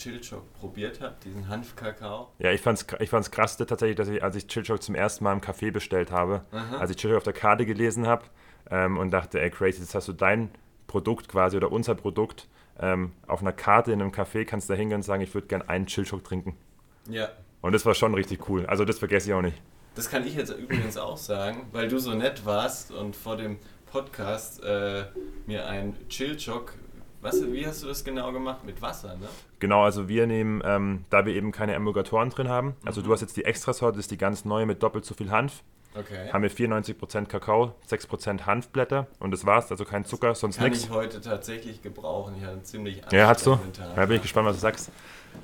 [0.00, 2.28] Chillchock probiert habt, diesen Hanfkakao?
[2.38, 5.34] Ja, ich fand's, ich fand's krass tatsächlich, dass ich, als ich Chillchock zum ersten Mal
[5.34, 6.78] im Café bestellt habe, Aha.
[6.78, 8.24] als ich Chillchock auf der Karte gelesen habe
[8.70, 10.50] ähm, und dachte, ey crazy, jetzt hast du dein
[10.86, 12.48] Produkt quasi oder unser Produkt
[12.80, 15.46] ähm, auf einer Karte in einem Café, kannst du da hingehen und sagen, ich würde
[15.46, 16.56] gerne einen Chillchock trinken.
[17.08, 17.28] Ja.
[17.60, 18.64] Und das war schon richtig cool.
[18.66, 19.60] Also das vergesse ich auch nicht.
[19.94, 23.58] Das kann ich jetzt übrigens auch sagen, weil du so nett warst und vor dem
[23.90, 25.04] Podcast äh,
[25.46, 26.74] mir ein Chillchock
[27.20, 28.64] was, wie hast du das genau gemacht?
[28.64, 29.28] Mit Wasser, ne?
[29.58, 33.06] Genau, also wir nehmen, ähm, da wir eben keine Emulgatoren drin haben, also mhm.
[33.06, 35.62] du hast jetzt die Extrasorte, das ist die ganz neue mit doppelt so viel Hanf.
[35.94, 36.32] Okay.
[36.32, 40.82] Haben wir 94% Kakao, 6% Hanfblätter und das war's, also kein Zucker, sonst nichts.
[40.82, 42.36] Kann ich heute tatsächlich gebrauchen.
[42.38, 43.56] Ich hatte ziemlich Ja, hast du?
[43.72, 44.92] Tag, ja, bin ich gespannt, was du sagst.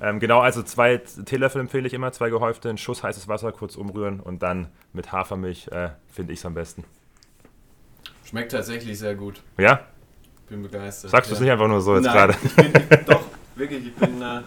[0.01, 3.75] Ähm, genau, also zwei Teelöffel empfehle ich immer, zwei gehäufte, einen Schuss heißes Wasser, kurz
[3.75, 6.85] umrühren und dann mit Hafermilch äh, finde ich es am besten.
[8.25, 9.43] Schmeckt tatsächlich sehr gut.
[9.59, 9.81] Ja?
[10.47, 11.11] Bin begeistert.
[11.11, 12.35] Sagst du es nicht einfach nur so jetzt gerade?
[13.07, 13.23] Doch,
[13.55, 14.23] wirklich, ich bin.
[14.23, 14.43] Äh,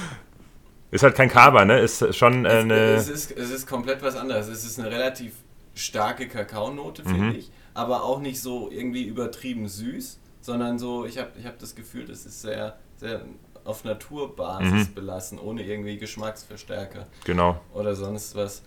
[0.90, 1.80] ist halt kein Kaba, ne?
[1.80, 2.74] Ist schon eine.
[2.74, 4.48] Es, es, ist, es ist komplett was anderes.
[4.48, 5.32] Es ist eine relativ
[5.74, 7.34] starke Kakaonote, finde mhm.
[7.36, 7.50] ich.
[7.74, 12.04] Aber auch nicht so irgendwie übertrieben süß, sondern so, ich habe ich hab das Gefühl,
[12.04, 13.22] das ist sehr, sehr
[13.64, 14.94] auf Naturbasis mhm.
[14.94, 17.06] belassen, ohne irgendwie Geschmacksverstärker.
[17.24, 17.60] Genau.
[17.72, 18.62] Oder sonst was.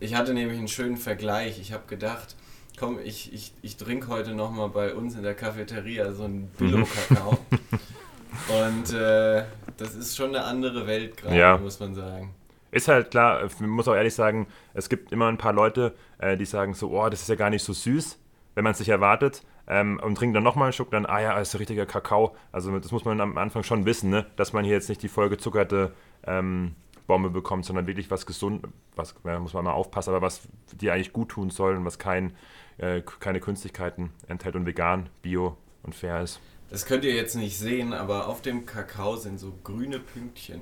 [0.00, 1.60] Ich hatte nämlich einen schönen Vergleich.
[1.60, 2.34] Ich habe gedacht,
[2.80, 7.38] komm, ich, ich, ich trinke heute nochmal bei uns in der Cafeteria so einen Billo-Kakao.
[8.48, 9.44] Und äh,
[9.76, 11.58] das ist schon eine andere Welt gerade, ja.
[11.58, 12.34] muss man sagen.
[12.70, 16.38] Ist halt klar, man muss auch ehrlich sagen, es gibt immer ein paar Leute, äh,
[16.38, 18.18] die sagen so, oh, das ist ja gar nicht so süß,
[18.54, 19.42] wenn man es sich erwartet.
[19.66, 22.34] Ähm, und trinken dann nochmal einen Schluck, dann, ah ja, ist ein richtiger Kakao.
[22.50, 24.26] Also das muss man am Anfang schon wissen, ne?
[24.36, 25.92] dass man hier jetzt nicht die vollgezuckerte
[26.26, 26.74] ähm,
[27.06, 28.66] Bombe bekommt, sondern wirklich was gesund,
[28.96, 30.42] was ja, muss man mal aufpassen, aber was
[30.80, 32.32] dir eigentlich gut tun soll und was kein
[32.80, 36.40] äh, keine Künstlichkeiten enthält und vegan, bio und fair ist.
[36.70, 40.60] Das könnt ihr jetzt nicht sehen, aber auf dem Kakao sind so grüne Pünktchen.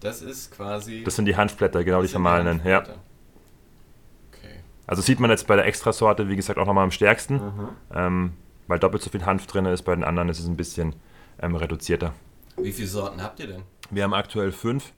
[0.00, 1.02] Das ist quasi.
[1.04, 2.80] Das sind die Hanfblätter, genau die vermahlenen, ja.
[2.80, 4.60] Okay.
[4.86, 7.68] Also sieht man jetzt bei der Extrasorte, wie gesagt, auch nochmal am stärksten, mhm.
[7.94, 8.32] ähm,
[8.66, 9.82] weil doppelt so viel Hanf drin ist.
[9.82, 10.94] Bei den anderen ist es ein bisschen
[11.40, 12.14] ähm, reduzierter.
[12.56, 13.62] Wie viele Sorten habt ihr denn?
[13.90, 14.92] Wir haben aktuell fünf.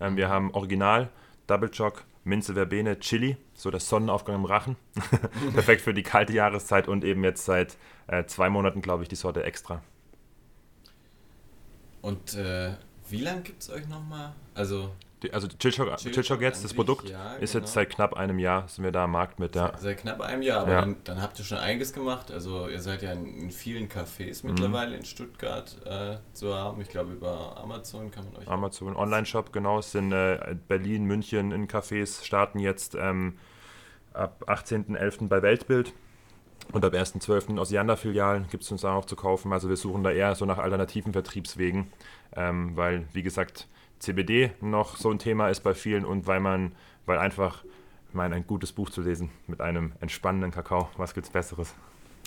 [0.00, 1.10] Ähm, wir haben Original,
[1.46, 4.76] Double Choc, Minze Verbene, Chili, so der Sonnenaufgang im Rachen.
[5.52, 9.16] Perfekt für die kalte Jahreszeit und eben jetzt seit äh, zwei Monaten, glaube ich, die
[9.16, 9.82] Sorte extra.
[12.00, 12.72] Und äh,
[13.08, 14.32] wie lange gibt es euch nochmal?
[14.54, 14.90] Also
[15.32, 17.64] also Chillshock, Chillshock jetzt, das Produkt, ja, ist genau.
[17.64, 19.54] jetzt seit knapp einem Jahr, sind wir da am Markt mit.
[19.54, 19.72] Ja.
[19.78, 20.80] Seit knapp einem Jahr, aber ja.
[20.80, 22.30] dann, dann, habt ihr schon einiges gemacht.
[22.30, 24.52] Also ihr seid ja in, in vielen Cafés mhm.
[24.52, 26.80] mittlerweile in Stuttgart äh, zu haben.
[26.80, 28.48] Ich glaube über Amazon kann man euch...
[28.48, 29.78] Amazon, Online-Shop, genau.
[29.78, 33.38] Es sind äh, Berlin, München in Cafés, starten jetzt ähm,
[34.12, 35.28] ab 18.11.
[35.28, 35.92] bei Weltbild.
[36.72, 37.58] Und ab 1.12.
[37.58, 39.52] aus Yanda-Filialen gibt es uns auch zu kaufen.
[39.52, 41.92] Also wir suchen da eher so nach alternativen Vertriebswegen,
[42.34, 46.72] ähm, weil, wie gesagt, CBD noch so ein Thema ist bei vielen und weil man,
[47.06, 47.64] weil einfach,
[48.08, 51.74] ich meine, ein gutes Buch zu lesen mit einem entspannenden Kakao, was gibt's Besseres?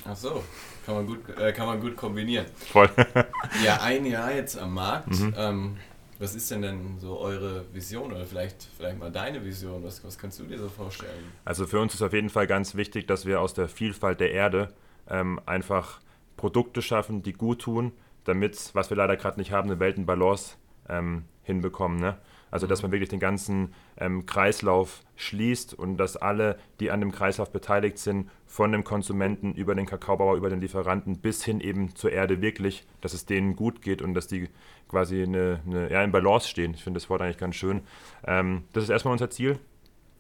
[0.06, 0.44] Ach so,
[0.86, 2.46] kann man gut, äh, kann man gut kombinieren.
[2.56, 2.90] Voll.
[3.64, 5.10] ja, ein Jahr jetzt am Markt.
[5.10, 5.34] Mhm.
[5.36, 5.78] Ähm,
[6.20, 9.84] was ist denn denn so eure Vision oder vielleicht, vielleicht mal deine Vision?
[9.84, 11.32] Was, was kannst du dir so vorstellen?
[11.46, 14.32] Also für uns ist auf jeden Fall ganz wichtig, dass wir aus der Vielfalt der
[14.32, 14.74] Erde
[15.10, 16.00] ähm, einfach
[16.36, 17.92] Produkte schaffen, die gut tun,
[18.24, 20.56] damit, was wir leider gerade nicht haben, eine Weltenbalance
[20.90, 22.00] ähm, hinbekommen.
[22.00, 22.18] Ne?
[22.52, 27.12] Also dass man wirklich den ganzen ähm, Kreislauf schließt und dass alle, die an dem
[27.12, 31.96] Kreislauf beteiligt sind, von dem Konsumenten über den Kakaobauer, über den Lieferanten bis hin eben
[31.96, 34.50] zur Erde wirklich, dass es denen gut geht und dass die
[34.88, 36.74] quasi eine, eine ja, in Balance stehen.
[36.74, 37.82] Ich finde das Wort eigentlich ganz schön.
[38.26, 39.60] Ähm, das ist erstmal unser Ziel.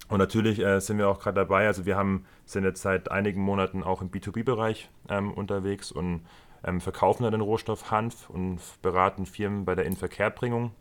[0.10, 3.42] Und natürlich äh, sind wir auch gerade dabei, also wir haben, sind jetzt seit einigen
[3.42, 6.22] Monaten auch im B2B-Bereich ähm, unterwegs und
[6.64, 10.72] ähm, verkaufen da den Rohstoff Hanf und beraten Firmen bei der Inverkehrbringung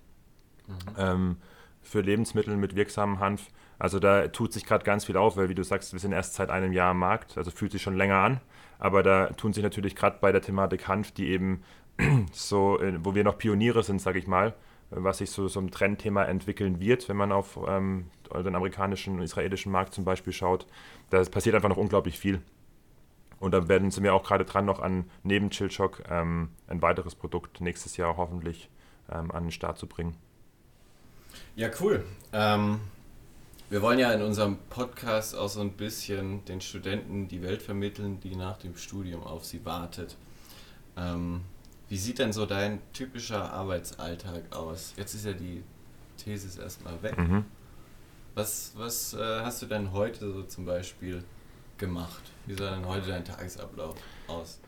[0.66, 0.74] mhm.
[0.98, 1.36] ähm,
[1.82, 3.48] für Lebensmittel mit wirksamem Hanf.
[3.78, 6.34] Also da tut sich gerade ganz viel auf, weil wie du sagst, wir sind erst
[6.34, 8.40] seit einem Jahr am Markt, also fühlt sich schon länger an.
[8.78, 11.62] Aber da tun sich natürlich gerade bei der Thematik Hanf, die eben
[12.32, 14.54] so, äh, wo wir noch Pioniere sind, sage ich mal,
[14.90, 19.22] was sich so, so ein Trendthema entwickeln wird, wenn man auf ähm, den amerikanischen und
[19.22, 20.66] israelischen Markt zum Beispiel schaut.
[21.10, 22.40] Da passiert einfach noch unglaublich viel.
[23.38, 27.14] Und da werden sind wir auch gerade dran, noch an neben Chillshock ähm, ein weiteres
[27.14, 28.70] Produkt nächstes Jahr hoffentlich
[29.10, 30.16] ähm, an den Start zu bringen.
[31.54, 32.04] Ja, cool.
[32.32, 32.80] Ähm,
[33.68, 38.20] wir wollen ja in unserem Podcast auch so ein bisschen den Studenten die Welt vermitteln,
[38.20, 40.16] die nach dem Studium auf sie wartet.
[40.96, 41.40] Ähm,
[41.88, 44.94] wie sieht denn so dein typischer Arbeitsalltag aus?
[44.96, 45.62] Jetzt ist ja die
[46.16, 47.16] These erstmal weg.
[47.18, 47.44] Mhm.
[48.34, 51.24] Was, was äh, hast du denn heute so zum Beispiel
[51.78, 52.22] gemacht?
[52.46, 53.96] Wie sah denn heute dein Tagesablauf
[54.26, 54.58] aus?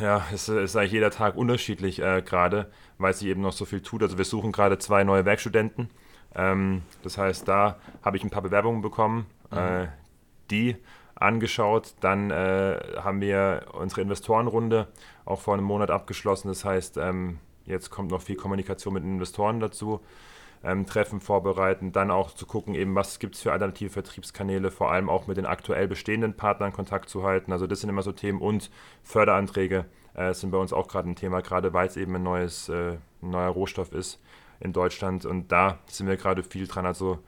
[0.00, 3.80] Ja, es ist eigentlich jeder Tag unterschiedlich äh, gerade, weil sich eben noch so viel
[3.80, 4.02] tut.
[4.02, 5.88] Also wir suchen gerade zwei neue Werkstudenten.
[6.34, 9.58] Ähm, das heißt, da habe ich ein paar Bewerbungen bekommen, mhm.
[9.58, 9.86] äh,
[10.50, 10.76] die
[11.14, 11.94] angeschaut.
[12.00, 14.88] Dann äh, haben wir unsere Investorenrunde
[15.24, 16.48] auch vor einem Monat abgeschlossen.
[16.48, 20.00] Das heißt, ähm, jetzt kommt noch viel Kommunikation mit den Investoren dazu.
[20.64, 24.90] Ähm, Treffen vorbereiten, dann auch zu gucken, eben was gibt es für alternative Vertriebskanäle, vor
[24.90, 27.52] allem auch mit den aktuell bestehenden Partnern Kontakt zu halten.
[27.52, 28.70] Also das sind immer so Themen und
[29.02, 32.68] Förderanträge äh, sind bei uns auch gerade ein Thema, gerade weil es eben ein, neues,
[32.68, 34.20] äh, ein neuer Rohstoff ist
[34.60, 36.86] in Deutschland und da sind wir gerade viel dran.
[36.86, 37.18] Also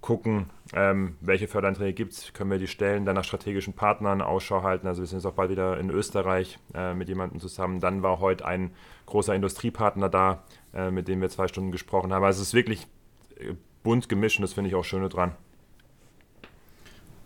[0.00, 4.62] gucken, ähm, welche Förderanträge gibt es, können wir die stellen, dann nach strategischen Partnern Ausschau
[4.62, 4.86] halten.
[4.86, 7.80] Also wir sind jetzt auch bald wieder in Österreich äh, mit jemandem zusammen.
[7.80, 8.72] Dann war heute ein
[9.06, 12.24] großer Industriepartner da, äh, mit dem wir zwei Stunden gesprochen haben.
[12.24, 12.86] Also es ist wirklich
[13.38, 15.32] äh, bunt gemischt und das finde ich auch schön dran.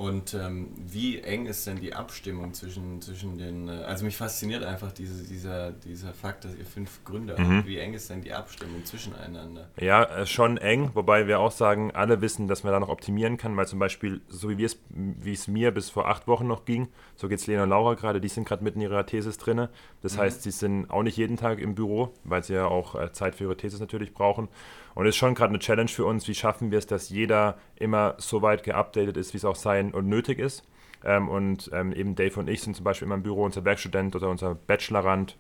[0.01, 4.65] Und ähm, wie eng ist denn die Abstimmung zwischen, zwischen den, äh, also mich fasziniert
[4.65, 7.59] einfach diese, dieser, dieser Fakt, dass ihr fünf Gründer mhm.
[7.59, 7.67] habt.
[7.67, 9.69] Wie eng ist denn die Abstimmung zwischeneinander?
[9.79, 13.37] Ja, äh, schon eng, wobei wir auch sagen, alle wissen, dass man da noch optimieren
[13.37, 16.65] kann, weil zum Beispiel, so wie es, wie es mir bis vor acht Wochen noch
[16.65, 19.37] ging, so geht es Lena und Laura gerade, die sind gerade mitten in ihrer Thesis
[19.37, 19.69] drin.
[20.01, 20.21] Das mhm.
[20.21, 23.35] heißt, sie sind auch nicht jeden Tag im Büro, weil sie ja auch äh, Zeit
[23.35, 24.49] für ihre Thesis natürlich brauchen.
[24.95, 27.59] Und es ist schon gerade eine Challenge für uns, wie schaffen wir es, dass jeder
[27.77, 30.65] immer so weit geupdatet ist, wie es auch sein und nötig ist.
[31.05, 34.15] Ähm, und ähm, eben Dave und ich sind zum Beispiel immer im Büro, unser Werkstudent
[34.17, 35.37] oder unser Bachelorand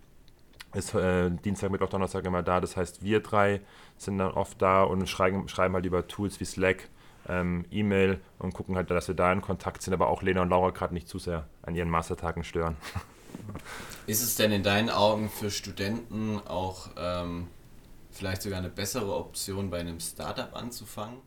[0.74, 2.60] ist äh, Dienstag, Mittwoch, Donnerstag immer da.
[2.60, 3.60] Das heißt, wir drei
[3.96, 6.88] sind dann oft da und schreiben, schreiben halt über Tools wie Slack,
[7.28, 10.48] ähm, E-Mail und gucken halt, dass wir da in Kontakt sind, aber auch Lena und
[10.48, 12.76] Laura gerade nicht zu sehr an ihren Mastertagen stören.
[14.06, 17.48] Ist es denn in deinen Augen für Studenten auch ähm,
[18.11, 21.18] vielleicht sogar eine bessere Option, bei einem Startup anzufangen?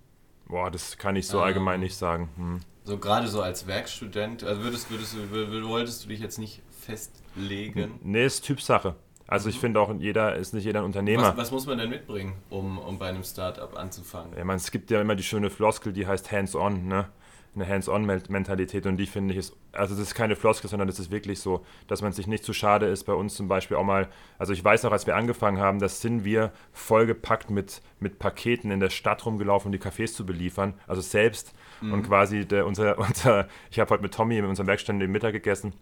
[0.47, 2.29] Boah, das kann ich so ähm, allgemein nicht sagen.
[2.35, 2.59] Hm.
[2.83, 7.99] So gerade so als Werkstudent, also würdest, würdest du, wolltest du dich jetzt nicht festlegen?
[8.03, 8.95] Nee, ist Typsache.
[9.25, 9.61] Also ich mhm.
[9.61, 11.29] finde auch, jeder ist nicht jeder ein Unternehmer.
[11.29, 14.37] Was, was, muss man denn mitbringen, um, um bei einem Startup anzufangen?
[14.37, 16.87] Ja, man, es gibt ja immer die schöne Floskel, die heißt Hands-on.
[16.87, 17.07] Ne?
[17.55, 21.11] Eine Hands-on-Mentalität und die finde ich ist, also das ist keine Floskel, sondern das ist
[21.11, 24.09] wirklich so, dass man sich nicht zu schade ist, bei uns zum Beispiel auch mal,
[24.39, 28.71] also ich weiß noch, als wir angefangen haben, das sind wir vollgepackt mit, mit Paketen
[28.71, 31.93] in der Stadt rumgelaufen, um die Cafés zu beliefern, also selbst mhm.
[31.93, 35.33] und quasi der, unser, unser ich habe heute mit Tommy in unserem Werkstand den Mittag
[35.33, 35.73] gegessen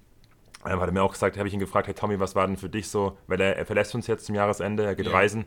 [0.66, 2.58] ähm, hat er mir auch gesagt, habe ich ihn gefragt, hey Tommy, was war denn
[2.58, 5.12] für dich so, weil er, er verlässt uns jetzt zum Jahresende, er geht ja.
[5.12, 5.46] reisen,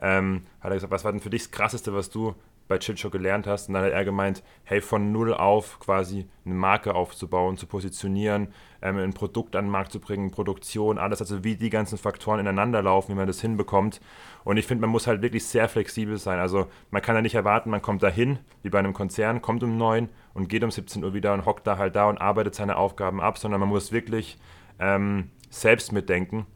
[0.00, 2.34] ähm, hat er gesagt, was war denn für dich das Krasseste, was du
[2.68, 3.68] bei Chicho gelernt hast.
[3.68, 8.48] Und dann hat er gemeint, hey, von null auf quasi eine Marke aufzubauen, zu positionieren,
[8.82, 12.40] ähm, ein Produkt an den Markt zu bringen, Produktion, alles, also wie die ganzen Faktoren
[12.40, 14.00] ineinander laufen, wie man das hinbekommt.
[14.44, 16.38] Und ich finde, man muss halt wirklich sehr flexibel sein.
[16.38, 19.62] Also man kann ja nicht erwarten, man kommt da hin, wie bei einem Konzern, kommt
[19.62, 22.54] um 9 und geht um 17 Uhr wieder und hockt da halt da und arbeitet
[22.54, 24.38] seine Aufgaben ab, sondern man muss wirklich
[24.78, 26.46] ähm, selbst mitdenken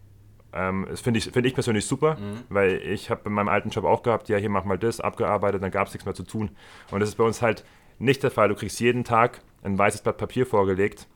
[0.53, 2.45] ähm, das finde ich, find ich persönlich super, mhm.
[2.49, 5.63] weil ich habe in meinem alten Job auch gehabt, ja, hier mach mal das, abgearbeitet,
[5.63, 6.51] dann gab es nichts mehr zu tun.
[6.91, 7.65] Und das ist bei uns halt
[7.99, 8.49] nicht der Fall.
[8.49, 11.07] Du kriegst jeden Tag ein weißes Blatt Papier vorgelegt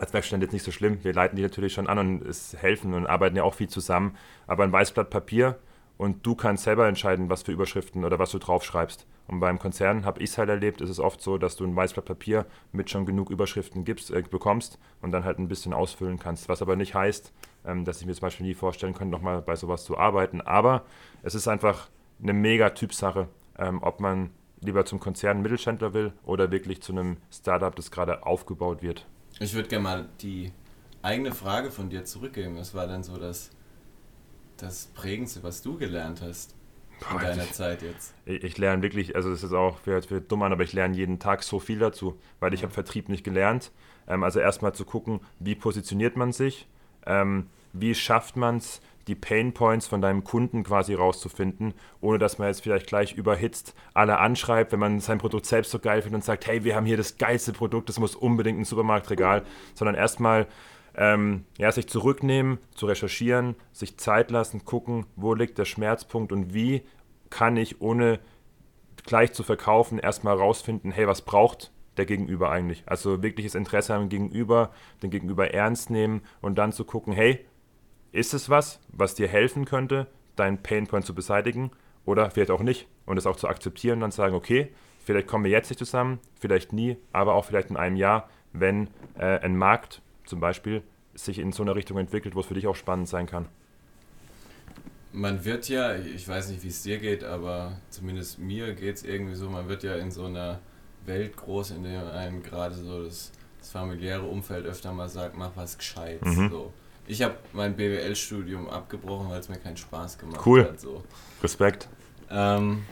[0.00, 1.04] als Werkstudent jetzt nicht so schlimm.
[1.04, 4.16] Wir leiten die natürlich schon an und es helfen und arbeiten ja auch viel zusammen.
[4.46, 5.58] Aber ein weißes Papier
[6.00, 9.06] und du kannst selber entscheiden, was für Überschriften oder was du draufschreibst.
[9.26, 11.76] Und beim Konzern habe ich es halt erlebt, ist es oft so, dass du ein
[11.76, 16.18] weißes Papier mit schon genug Überschriften gibst, äh, bekommst und dann halt ein bisschen ausfüllen
[16.18, 16.48] kannst.
[16.48, 17.34] Was aber nicht heißt,
[17.66, 20.40] ähm, dass ich mir zum Beispiel nie vorstellen könnte, nochmal bei sowas zu arbeiten.
[20.40, 20.84] Aber
[21.22, 21.90] es ist einfach
[22.22, 24.30] eine mega Typsache, ähm, ob man
[24.62, 29.06] lieber zum Konzern Mittelständler will oder wirklich zu einem Startup, das gerade aufgebaut wird.
[29.38, 30.50] Ich würde gerne mal die
[31.02, 32.56] eigene Frage von dir zurückgeben.
[32.56, 33.50] Was war denn so das,
[34.62, 36.54] das Prägendste, was du gelernt hast
[37.00, 38.14] in Boah, deiner ich, Zeit jetzt?
[38.26, 40.96] Ich, ich, lerne wirklich, also das ist auch für, für dumm an, aber ich lerne
[40.96, 43.72] jeden Tag so viel dazu, weil ich habe Vertrieb nicht gelernt.
[44.06, 46.68] Ähm, also erstmal zu gucken, wie positioniert man sich,
[47.06, 52.38] ähm, wie schafft man es, die Pain Points von deinem Kunden quasi rauszufinden, ohne dass
[52.38, 56.18] man jetzt vielleicht gleich überhitzt alle anschreibt, wenn man sein Produkt selbst so geil findet
[56.18, 59.42] und sagt, hey, wir haben hier das geilste Produkt, das muss unbedingt ein Supermarktregal,
[59.74, 60.46] sondern erstmal
[60.96, 66.54] ähm, ja, sich zurücknehmen, zu recherchieren, sich Zeit lassen, gucken, wo liegt der Schmerzpunkt und
[66.54, 66.82] wie
[67.30, 68.18] kann ich, ohne
[69.04, 72.82] gleich zu verkaufen, erstmal rausfinden, hey, was braucht der Gegenüber eigentlich?
[72.86, 74.70] Also wirkliches Interesse am Gegenüber,
[75.02, 77.44] den Gegenüber ernst nehmen und dann zu gucken, hey,
[78.12, 81.70] ist es was, was dir helfen könnte, deinen Painpoint zu beseitigen
[82.04, 84.68] oder vielleicht auch nicht und es auch zu akzeptieren und dann sagen, okay,
[85.04, 88.88] vielleicht kommen wir jetzt nicht zusammen, vielleicht nie, aber auch vielleicht in einem Jahr, wenn
[89.18, 90.82] äh, ein Markt zum Beispiel
[91.14, 93.48] sich in so eine Richtung entwickelt, wo es für dich auch spannend sein kann.
[95.12, 99.02] Man wird ja, ich weiß nicht, wie es dir geht, aber zumindest mir geht es
[99.02, 100.60] irgendwie so, man wird ja in so einer
[101.04, 105.50] Welt groß, in der einem gerade so das, das familiäre Umfeld öfter mal sagt, mach
[105.56, 106.36] was Gescheites.
[106.36, 106.48] Mhm.
[106.48, 106.72] So.
[107.08, 110.62] Ich habe mein BWL-Studium abgebrochen, weil es mir keinen Spaß gemacht cool.
[110.62, 110.78] hat.
[110.78, 111.02] So.
[111.42, 111.88] Respekt.
[112.30, 112.84] Ähm,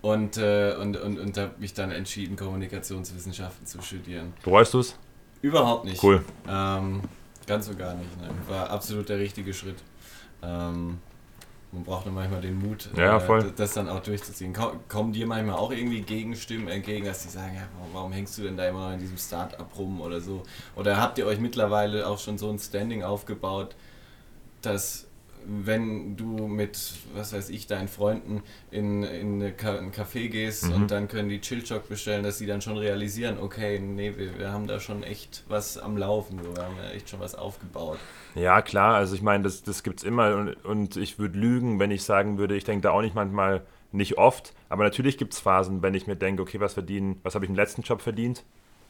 [0.00, 4.32] und, äh, und, und, und habe mich dann entschieden, Kommunikationswissenschaften zu studieren.
[4.42, 4.98] Bereust du es?
[5.42, 6.02] Überhaupt nicht.
[6.02, 6.24] Cool.
[6.48, 7.02] Ähm,
[7.46, 8.20] ganz und gar nicht.
[8.20, 8.28] Ne?
[8.48, 9.76] War absolut der richtige Schritt.
[10.42, 10.98] Ähm,
[11.72, 14.54] man braucht nur manchmal den Mut, ja, äh, das dann auch durchzuziehen.
[14.88, 18.56] Kommen dir manchmal auch irgendwie Gegenstimmen entgegen, dass die sagen, ja, warum hängst du denn
[18.56, 20.42] da immer noch in diesem Start-up rum oder so?
[20.74, 23.74] Oder habt ihr euch mittlerweile auch schon so ein Standing aufgebaut,
[24.62, 25.05] dass
[25.48, 30.74] wenn du mit, was weiß ich, deinen Freunden in, in ein Café gehst mhm.
[30.74, 34.52] und dann können die Chillchock bestellen, dass sie dann schon realisieren, okay, nee, wir, wir
[34.52, 37.98] haben da schon echt was am Laufen, so, wir haben ja echt schon was aufgebaut.
[38.34, 41.78] Ja, klar, also ich meine, das, das gibt es immer und, und ich würde lügen,
[41.78, 45.32] wenn ich sagen würde, ich denke da auch nicht manchmal nicht oft, aber natürlich gibt
[45.32, 48.02] es Phasen, wenn ich mir denke, okay, was verdienen, was habe ich im letzten Job
[48.02, 48.44] verdient?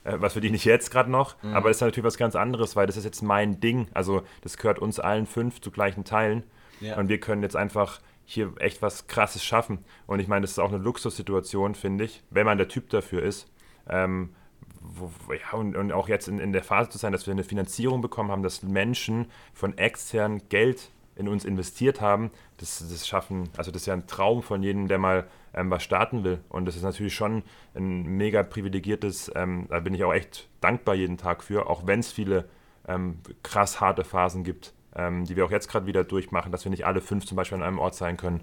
[0.06, 1.54] Äh, was verdiene ich jetzt gerade noch, mhm.
[1.54, 3.88] aber das ist natürlich was ganz anderes, weil das ist jetzt mein Ding.
[3.92, 6.44] Also das gehört uns allen fünf zu gleichen Teilen.
[6.80, 6.96] Ja.
[6.96, 9.84] Und wir können jetzt einfach hier echt was Krasses schaffen.
[10.06, 13.22] Und ich meine, das ist auch eine Luxussituation, finde ich, wenn man der Typ dafür
[13.22, 13.50] ist.
[13.88, 14.34] Ähm,
[14.80, 17.44] wo, ja, und, und, auch jetzt in, in der Phase zu sein, dass wir eine
[17.44, 23.48] Finanzierung bekommen haben, dass Menschen von extern Geld in uns investiert haben, das, das schaffen,
[23.57, 26.40] also das ist ja ein Traum von jedem, der mal ähm, was starten will.
[26.48, 27.42] Und das ist natürlich schon
[27.74, 32.00] ein mega privilegiertes, ähm, da bin ich auch echt dankbar jeden Tag für, auch wenn
[32.00, 32.48] es viele
[32.87, 36.70] ähm, krass harte Phasen gibt, ähm, die wir auch jetzt gerade wieder durchmachen, dass wir
[36.70, 38.42] nicht alle fünf zum Beispiel an einem Ort sein können.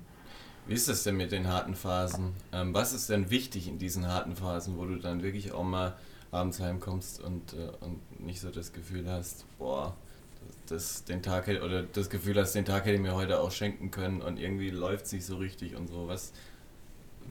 [0.66, 2.34] Wie ist es denn mit den harten Phasen?
[2.52, 5.96] Ähm, was ist denn wichtig in diesen harten Phasen, wo du dann wirklich auch mal
[6.32, 9.96] abends heimkommst und, äh, und nicht so das Gefühl hast, boah,
[10.68, 13.92] das, den Tag oder das Gefühl hast, den Tag hätte ich mir heute auch schenken
[13.92, 16.08] können und irgendwie läuft es nicht so richtig und so.
[16.08, 16.34] Was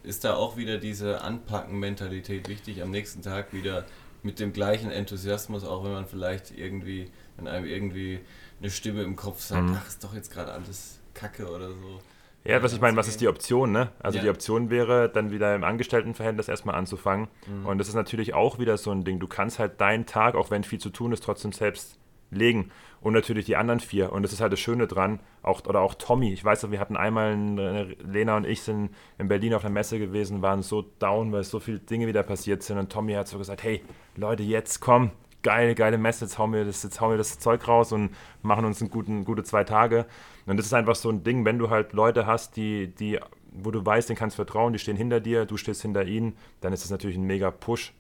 [0.03, 3.85] ist da auch wieder diese Anpacken-Mentalität wichtig, am nächsten Tag wieder
[4.23, 8.21] mit dem gleichen Enthusiasmus, auch wenn man vielleicht irgendwie, wenn einem irgendwie
[8.61, 9.77] eine Stimme im Kopf sagt, mhm.
[9.79, 12.01] ach, ist doch jetzt gerade alles Kacke oder so.
[12.45, 13.91] Ja, was ich meine, was ist die Option, ne?
[14.01, 14.25] Also ja.
[14.25, 17.29] die Option wäre, dann wieder im Angestelltenverhältnis erstmal anzufangen.
[17.47, 17.67] Mhm.
[17.67, 19.21] Und das ist natürlich auch wieder so ein Ding.
[19.21, 21.99] Du kannst halt deinen Tag, auch wenn viel zu tun ist, trotzdem selbst
[22.33, 22.71] legen.
[23.01, 24.13] Und natürlich die anderen vier.
[24.13, 25.21] Und das ist halt das Schöne dran.
[25.43, 26.33] Auch, oder auch Tommy.
[26.33, 29.99] Ich weiß, wir hatten einmal, eine, Lena und ich sind in Berlin auf der Messe
[29.99, 32.79] gewesen, waren so down, weil so viele Dinge wieder passiert sind.
[32.79, 33.83] Und Tommy hat so gesagt, hey,
[34.15, 35.11] Leute, jetzt komm,
[35.43, 38.11] geile, geile Messe, jetzt hauen wir das, jetzt hauen wir das Zeug raus und
[38.43, 40.07] machen uns einen guten, gute zwei Tage.
[40.47, 43.19] Und das ist einfach so ein Ding, wenn du halt Leute hast, die, die,
[43.51, 46.37] wo du weißt, denen kannst du vertrauen, die stehen hinter dir, du stehst hinter ihnen,
[46.61, 47.93] dann ist das natürlich ein mega Push.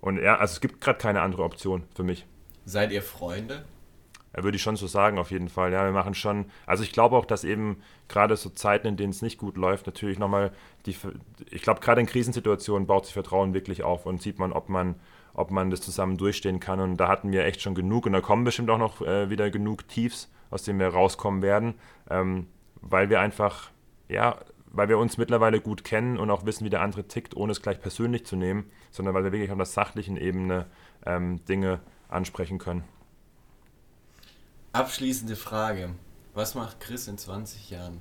[0.00, 2.26] Und ja, also es gibt gerade keine andere Option für mich.
[2.68, 3.64] Seid ihr Freunde?
[4.36, 5.72] Ja, würde ich schon so sagen, auf jeden Fall.
[5.72, 6.50] Ja, wir machen schon.
[6.66, 9.86] Also ich glaube auch, dass eben gerade so Zeiten, in denen es nicht gut läuft,
[9.86, 10.52] natürlich nochmal
[10.84, 10.94] die.
[11.50, 14.96] Ich glaube, gerade in Krisensituationen baut sich Vertrauen wirklich auf und sieht man, ob man,
[15.32, 16.78] ob man das zusammen durchstehen kann.
[16.80, 19.48] Und da hatten wir echt schon genug und da kommen bestimmt auch noch äh, wieder
[19.48, 21.72] genug Tiefs, aus denen wir rauskommen werden,
[22.10, 22.48] ähm,
[22.82, 23.70] weil wir einfach,
[24.10, 27.52] ja, weil wir uns mittlerweile gut kennen und auch wissen, wie der andere tickt, ohne
[27.52, 30.66] es gleich persönlich zu nehmen, sondern weil wir wirklich auf der sachlichen Ebene
[31.06, 32.84] ähm, Dinge ansprechen können.
[34.72, 35.94] Abschließende Frage.
[36.34, 38.00] Was macht Chris in 20 Jahren?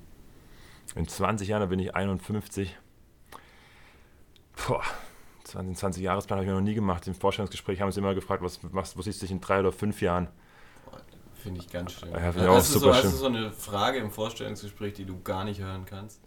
[0.96, 2.78] In 20 Jahren, da bin ich 51.
[4.68, 4.84] Boah,
[5.44, 7.08] 20, 20 Jahresplan habe ich mir noch nie gemacht.
[7.08, 9.72] Im Vorstellungsgespräch haben sie immer gefragt, was, was, wo siehst du dich in drei oder
[9.72, 10.28] fünf Jahren?
[11.36, 12.12] Finde ich ganz schön.
[12.12, 13.04] Ja, ich auch hast, du super so, schön.
[13.06, 16.22] hast du so eine Frage im Vorstellungsgespräch, die du gar nicht hören kannst?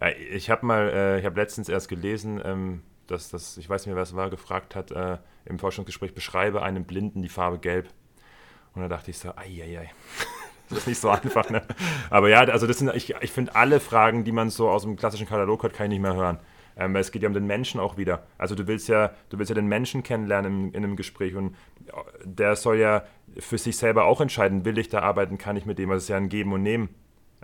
[0.00, 3.82] Ja, ich habe mal, äh, ich habe letztens erst gelesen, ähm, dass das, ich weiß
[3.82, 7.58] nicht mehr, wer es war, gefragt hat äh, im Forschungsgespräch, beschreibe einem Blinden die Farbe
[7.58, 7.88] Gelb.
[8.74, 9.90] Und da dachte ich so, ei, ei, ei.
[10.70, 11.62] Das ist nicht so einfach, ne?
[12.08, 14.96] Aber ja, also das sind, ich, ich finde alle Fragen, die man so aus dem
[14.96, 16.40] klassischen Katalog hat, kann ich nicht mehr hören.
[16.76, 18.26] Ähm, es geht ja um den Menschen auch wieder.
[18.38, 21.54] Also du willst ja, du willst ja den Menschen kennenlernen in, in einem Gespräch und
[22.24, 23.04] der soll ja
[23.38, 26.04] für sich selber auch entscheiden, will ich da arbeiten, kann ich mit dem, also es
[26.04, 26.88] ist ja ein Geben und Nehmen.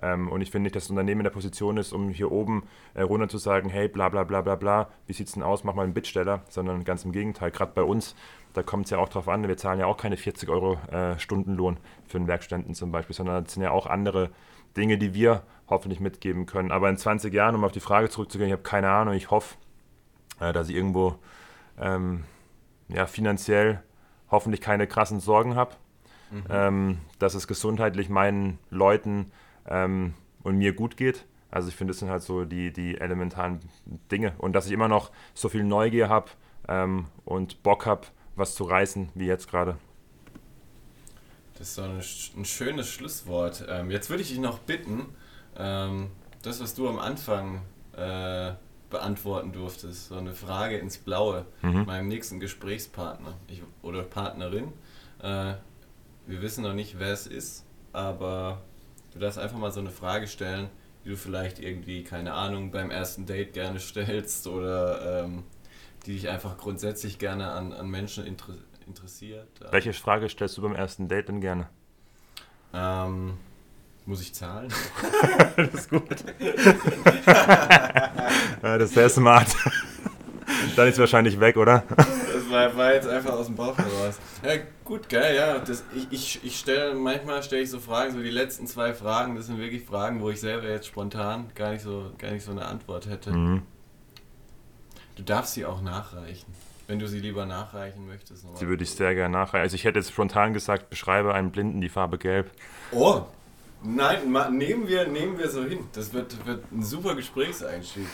[0.03, 2.65] Ähm, und ich finde nicht, dass das Unternehmen in der Position ist, um hier oben
[2.95, 5.75] äh, runter zu sagen, hey, bla bla bla bla bla, wie sieht's denn aus, mach
[5.75, 8.15] mal einen Bittsteller, sondern ganz im Gegenteil, gerade bei uns,
[8.55, 11.19] da kommt es ja auch drauf an, wir zahlen ja auch keine 40 Euro äh,
[11.19, 14.31] Stundenlohn für einen Werkstudenten zum Beispiel, sondern das sind ja auch andere
[14.77, 16.73] Dinge, die wir hoffentlich mitgeben können.
[16.73, 19.57] Aber in 20 Jahren, um auf die Frage zurückzugehen, ich habe keine Ahnung, ich hoffe,
[20.41, 21.17] äh, dass ich irgendwo
[21.79, 22.25] ähm,
[22.89, 23.83] ja, finanziell
[24.31, 25.75] hoffentlich keine krassen Sorgen habe,
[26.31, 26.45] mhm.
[26.49, 29.31] ähm, dass es gesundheitlich meinen Leuten
[29.67, 31.27] ähm, und mir gut geht.
[31.51, 33.61] Also ich finde, das sind halt so die, die elementaren
[34.11, 34.35] Dinge.
[34.39, 36.31] Und dass ich immer noch so viel Neugier habe
[36.69, 38.07] ähm, und Bock habe,
[38.37, 39.77] was zu reißen, wie jetzt gerade.
[41.59, 42.01] Das ist so ein,
[42.41, 43.67] ein schönes Schlusswort.
[43.69, 45.07] Ähm, jetzt würde ich dich noch bitten,
[45.59, 46.11] ähm,
[46.43, 47.63] das, was du am Anfang
[47.97, 48.53] äh,
[48.89, 51.85] beantworten durftest, so eine Frage ins Blaue, mhm.
[51.85, 54.73] meinem nächsten Gesprächspartner ich, oder Partnerin.
[55.23, 55.55] Äh,
[56.27, 58.63] wir wissen noch nicht, wer es ist, aber
[59.13, 60.69] du darfst einfach mal so eine Frage stellen,
[61.05, 65.45] die du vielleicht irgendwie, keine Ahnung, beim ersten Date gerne stellst oder ähm,
[66.07, 68.55] die dich einfach grundsätzlich gerne an, an Menschen inter
[68.87, 69.49] interessiert.
[69.71, 71.69] Welche Frage stellst du beim ersten Date denn gerne?
[72.75, 73.35] Ähm,
[74.05, 74.73] muss ich zahlen?
[75.57, 76.09] das ist gut.
[77.27, 79.55] ja, das ist sehr smart.
[80.75, 81.85] Dann ist es wahrscheinlich weg, oder?
[82.51, 84.19] War, war, jetzt einfach aus dem Bauch heraus.
[84.45, 84.53] Ja,
[84.85, 85.59] gut, geil, ja.
[85.59, 89.37] Das, ich ich, ich stelle, manchmal stelle ich so Fragen, so die letzten zwei Fragen,
[89.37, 92.51] das sind wirklich Fragen, wo ich selber jetzt spontan gar nicht so, gar nicht so
[92.51, 93.33] eine Antwort hätte.
[93.33, 93.63] Mhm.
[95.17, 96.53] Du darfst sie auch nachreichen.
[96.87, 98.45] Wenn du sie lieber nachreichen möchtest.
[98.57, 99.63] Sie würde ich sehr gerne nachreichen.
[99.63, 102.51] Also ich hätte jetzt spontan gesagt, beschreibe einen Blinden die Farbe gelb.
[102.91, 103.27] Oh,
[103.85, 105.85] nein, nehmen wir, nehmen wir so hin.
[105.93, 108.07] Das wird, wird ein super Gesprächseinstieg.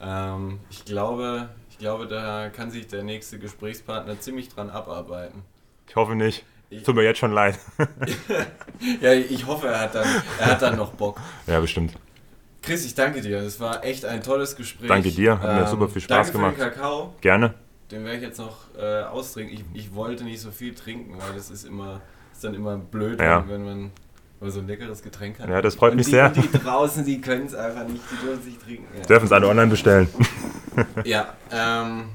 [0.00, 5.42] Ähm, ich, glaube, ich glaube, da kann sich der nächste Gesprächspartner ziemlich dran abarbeiten.
[5.86, 6.46] Ich hoffe nicht.
[6.70, 7.58] Ich, Tut mir jetzt schon leid.
[9.02, 10.08] ja, ich hoffe, er hat, dann,
[10.40, 11.20] er hat dann noch Bock.
[11.46, 11.92] Ja, bestimmt.
[12.62, 13.42] Chris, ich danke dir.
[13.42, 14.88] Das war echt ein tolles Gespräch.
[14.88, 16.56] Danke dir, hat ähm, mir super viel Spaß danke gemacht.
[16.56, 17.14] Für den Kakao.
[17.20, 17.54] Gerne.
[17.90, 19.54] Den werde ich jetzt noch äh, austrinken.
[19.54, 22.00] Ich, ich wollte nicht so viel trinken, weil das ist immer
[22.32, 23.44] ist dann immer blöd, ja.
[23.48, 23.90] wenn man
[24.40, 25.48] weil so ein leckeres Getränk hat.
[25.48, 26.28] Ja, das freut und mich die, sehr.
[26.30, 28.86] Die draußen, die können es einfach nicht, die dürfen sich trinken.
[28.94, 29.06] Ja.
[29.06, 30.08] Dürfen es alle online bestellen.
[31.04, 32.10] ja, ähm,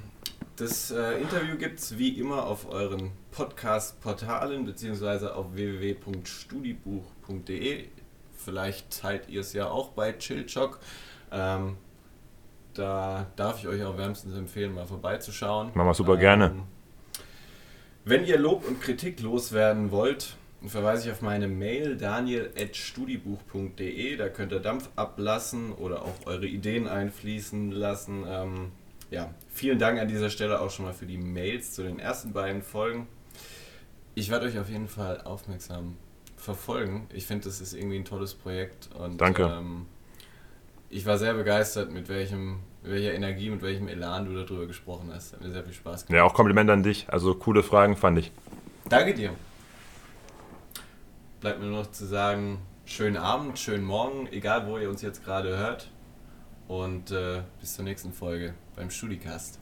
[0.56, 7.88] das äh, Interview gibt es wie immer auf euren Podcast-Portalen beziehungsweise auf www.studibuch.de.
[8.36, 10.80] Vielleicht teilt ihr es ja auch bei Chillchock.
[11.32, 11.78] Ähm,
[12.74, 15.72] da darf ich euch auch wärmstens empfehlen, mal vorbeizuschauen.
[15.74, 16.56] Machen wir super ähm, gerne.
[18.06, 20.36] Wenn ihr Lob und Kritik loswerden wollt,
[20.70, 24.18] verweise ich auf meine Mail daniel.studibuch.de.
[24.18, 28.24] Da könnt ihr Dampf ablassen oder auch eure Ideen einfließen lassen.
[28.28, 28.72] Ähm,
[29.10, 32.32] ja, vielen Dank an dieser Stelle auch schon mal für die Mails zu den ersten
[32.32, 33.08] beiden Folgen.
[34.16, 35.98] Ich werde euch auf jeden Fall aufmerksam
[36.38, 37.08] verfolgen.
[37.14, 38.90] Ich finde, das ist irgendwie ein tolles Projekt.
[38.98, 39.44] Und, Danke.
[39.44, 39.86] Ähm,
[40.90, 45.10] ich war sehr begeistert, mit welchem, mit welcher Energie, mit welchem Elan du darüber gesprochen
[45.14, 45.34] hast.
[45.34, 46.18] Hat mir sehr viel Spaß gemacht.
[46.18, 47.06] Ja, auch Kompliment an dich.
[47.08, 48.32] Also coole Fragen fand ich.
[48.90, 49.32] Danke dir.
[51.42, 55.26] Bleibt mir nur noch zu sagen, schönen Abend, schönen Morgen, egal wo ihr uns jetzt
[55.26, 55.90] gerade hört.
[56.68, 59.60] Und äh, bis zur nächsten Folge beim Studicast.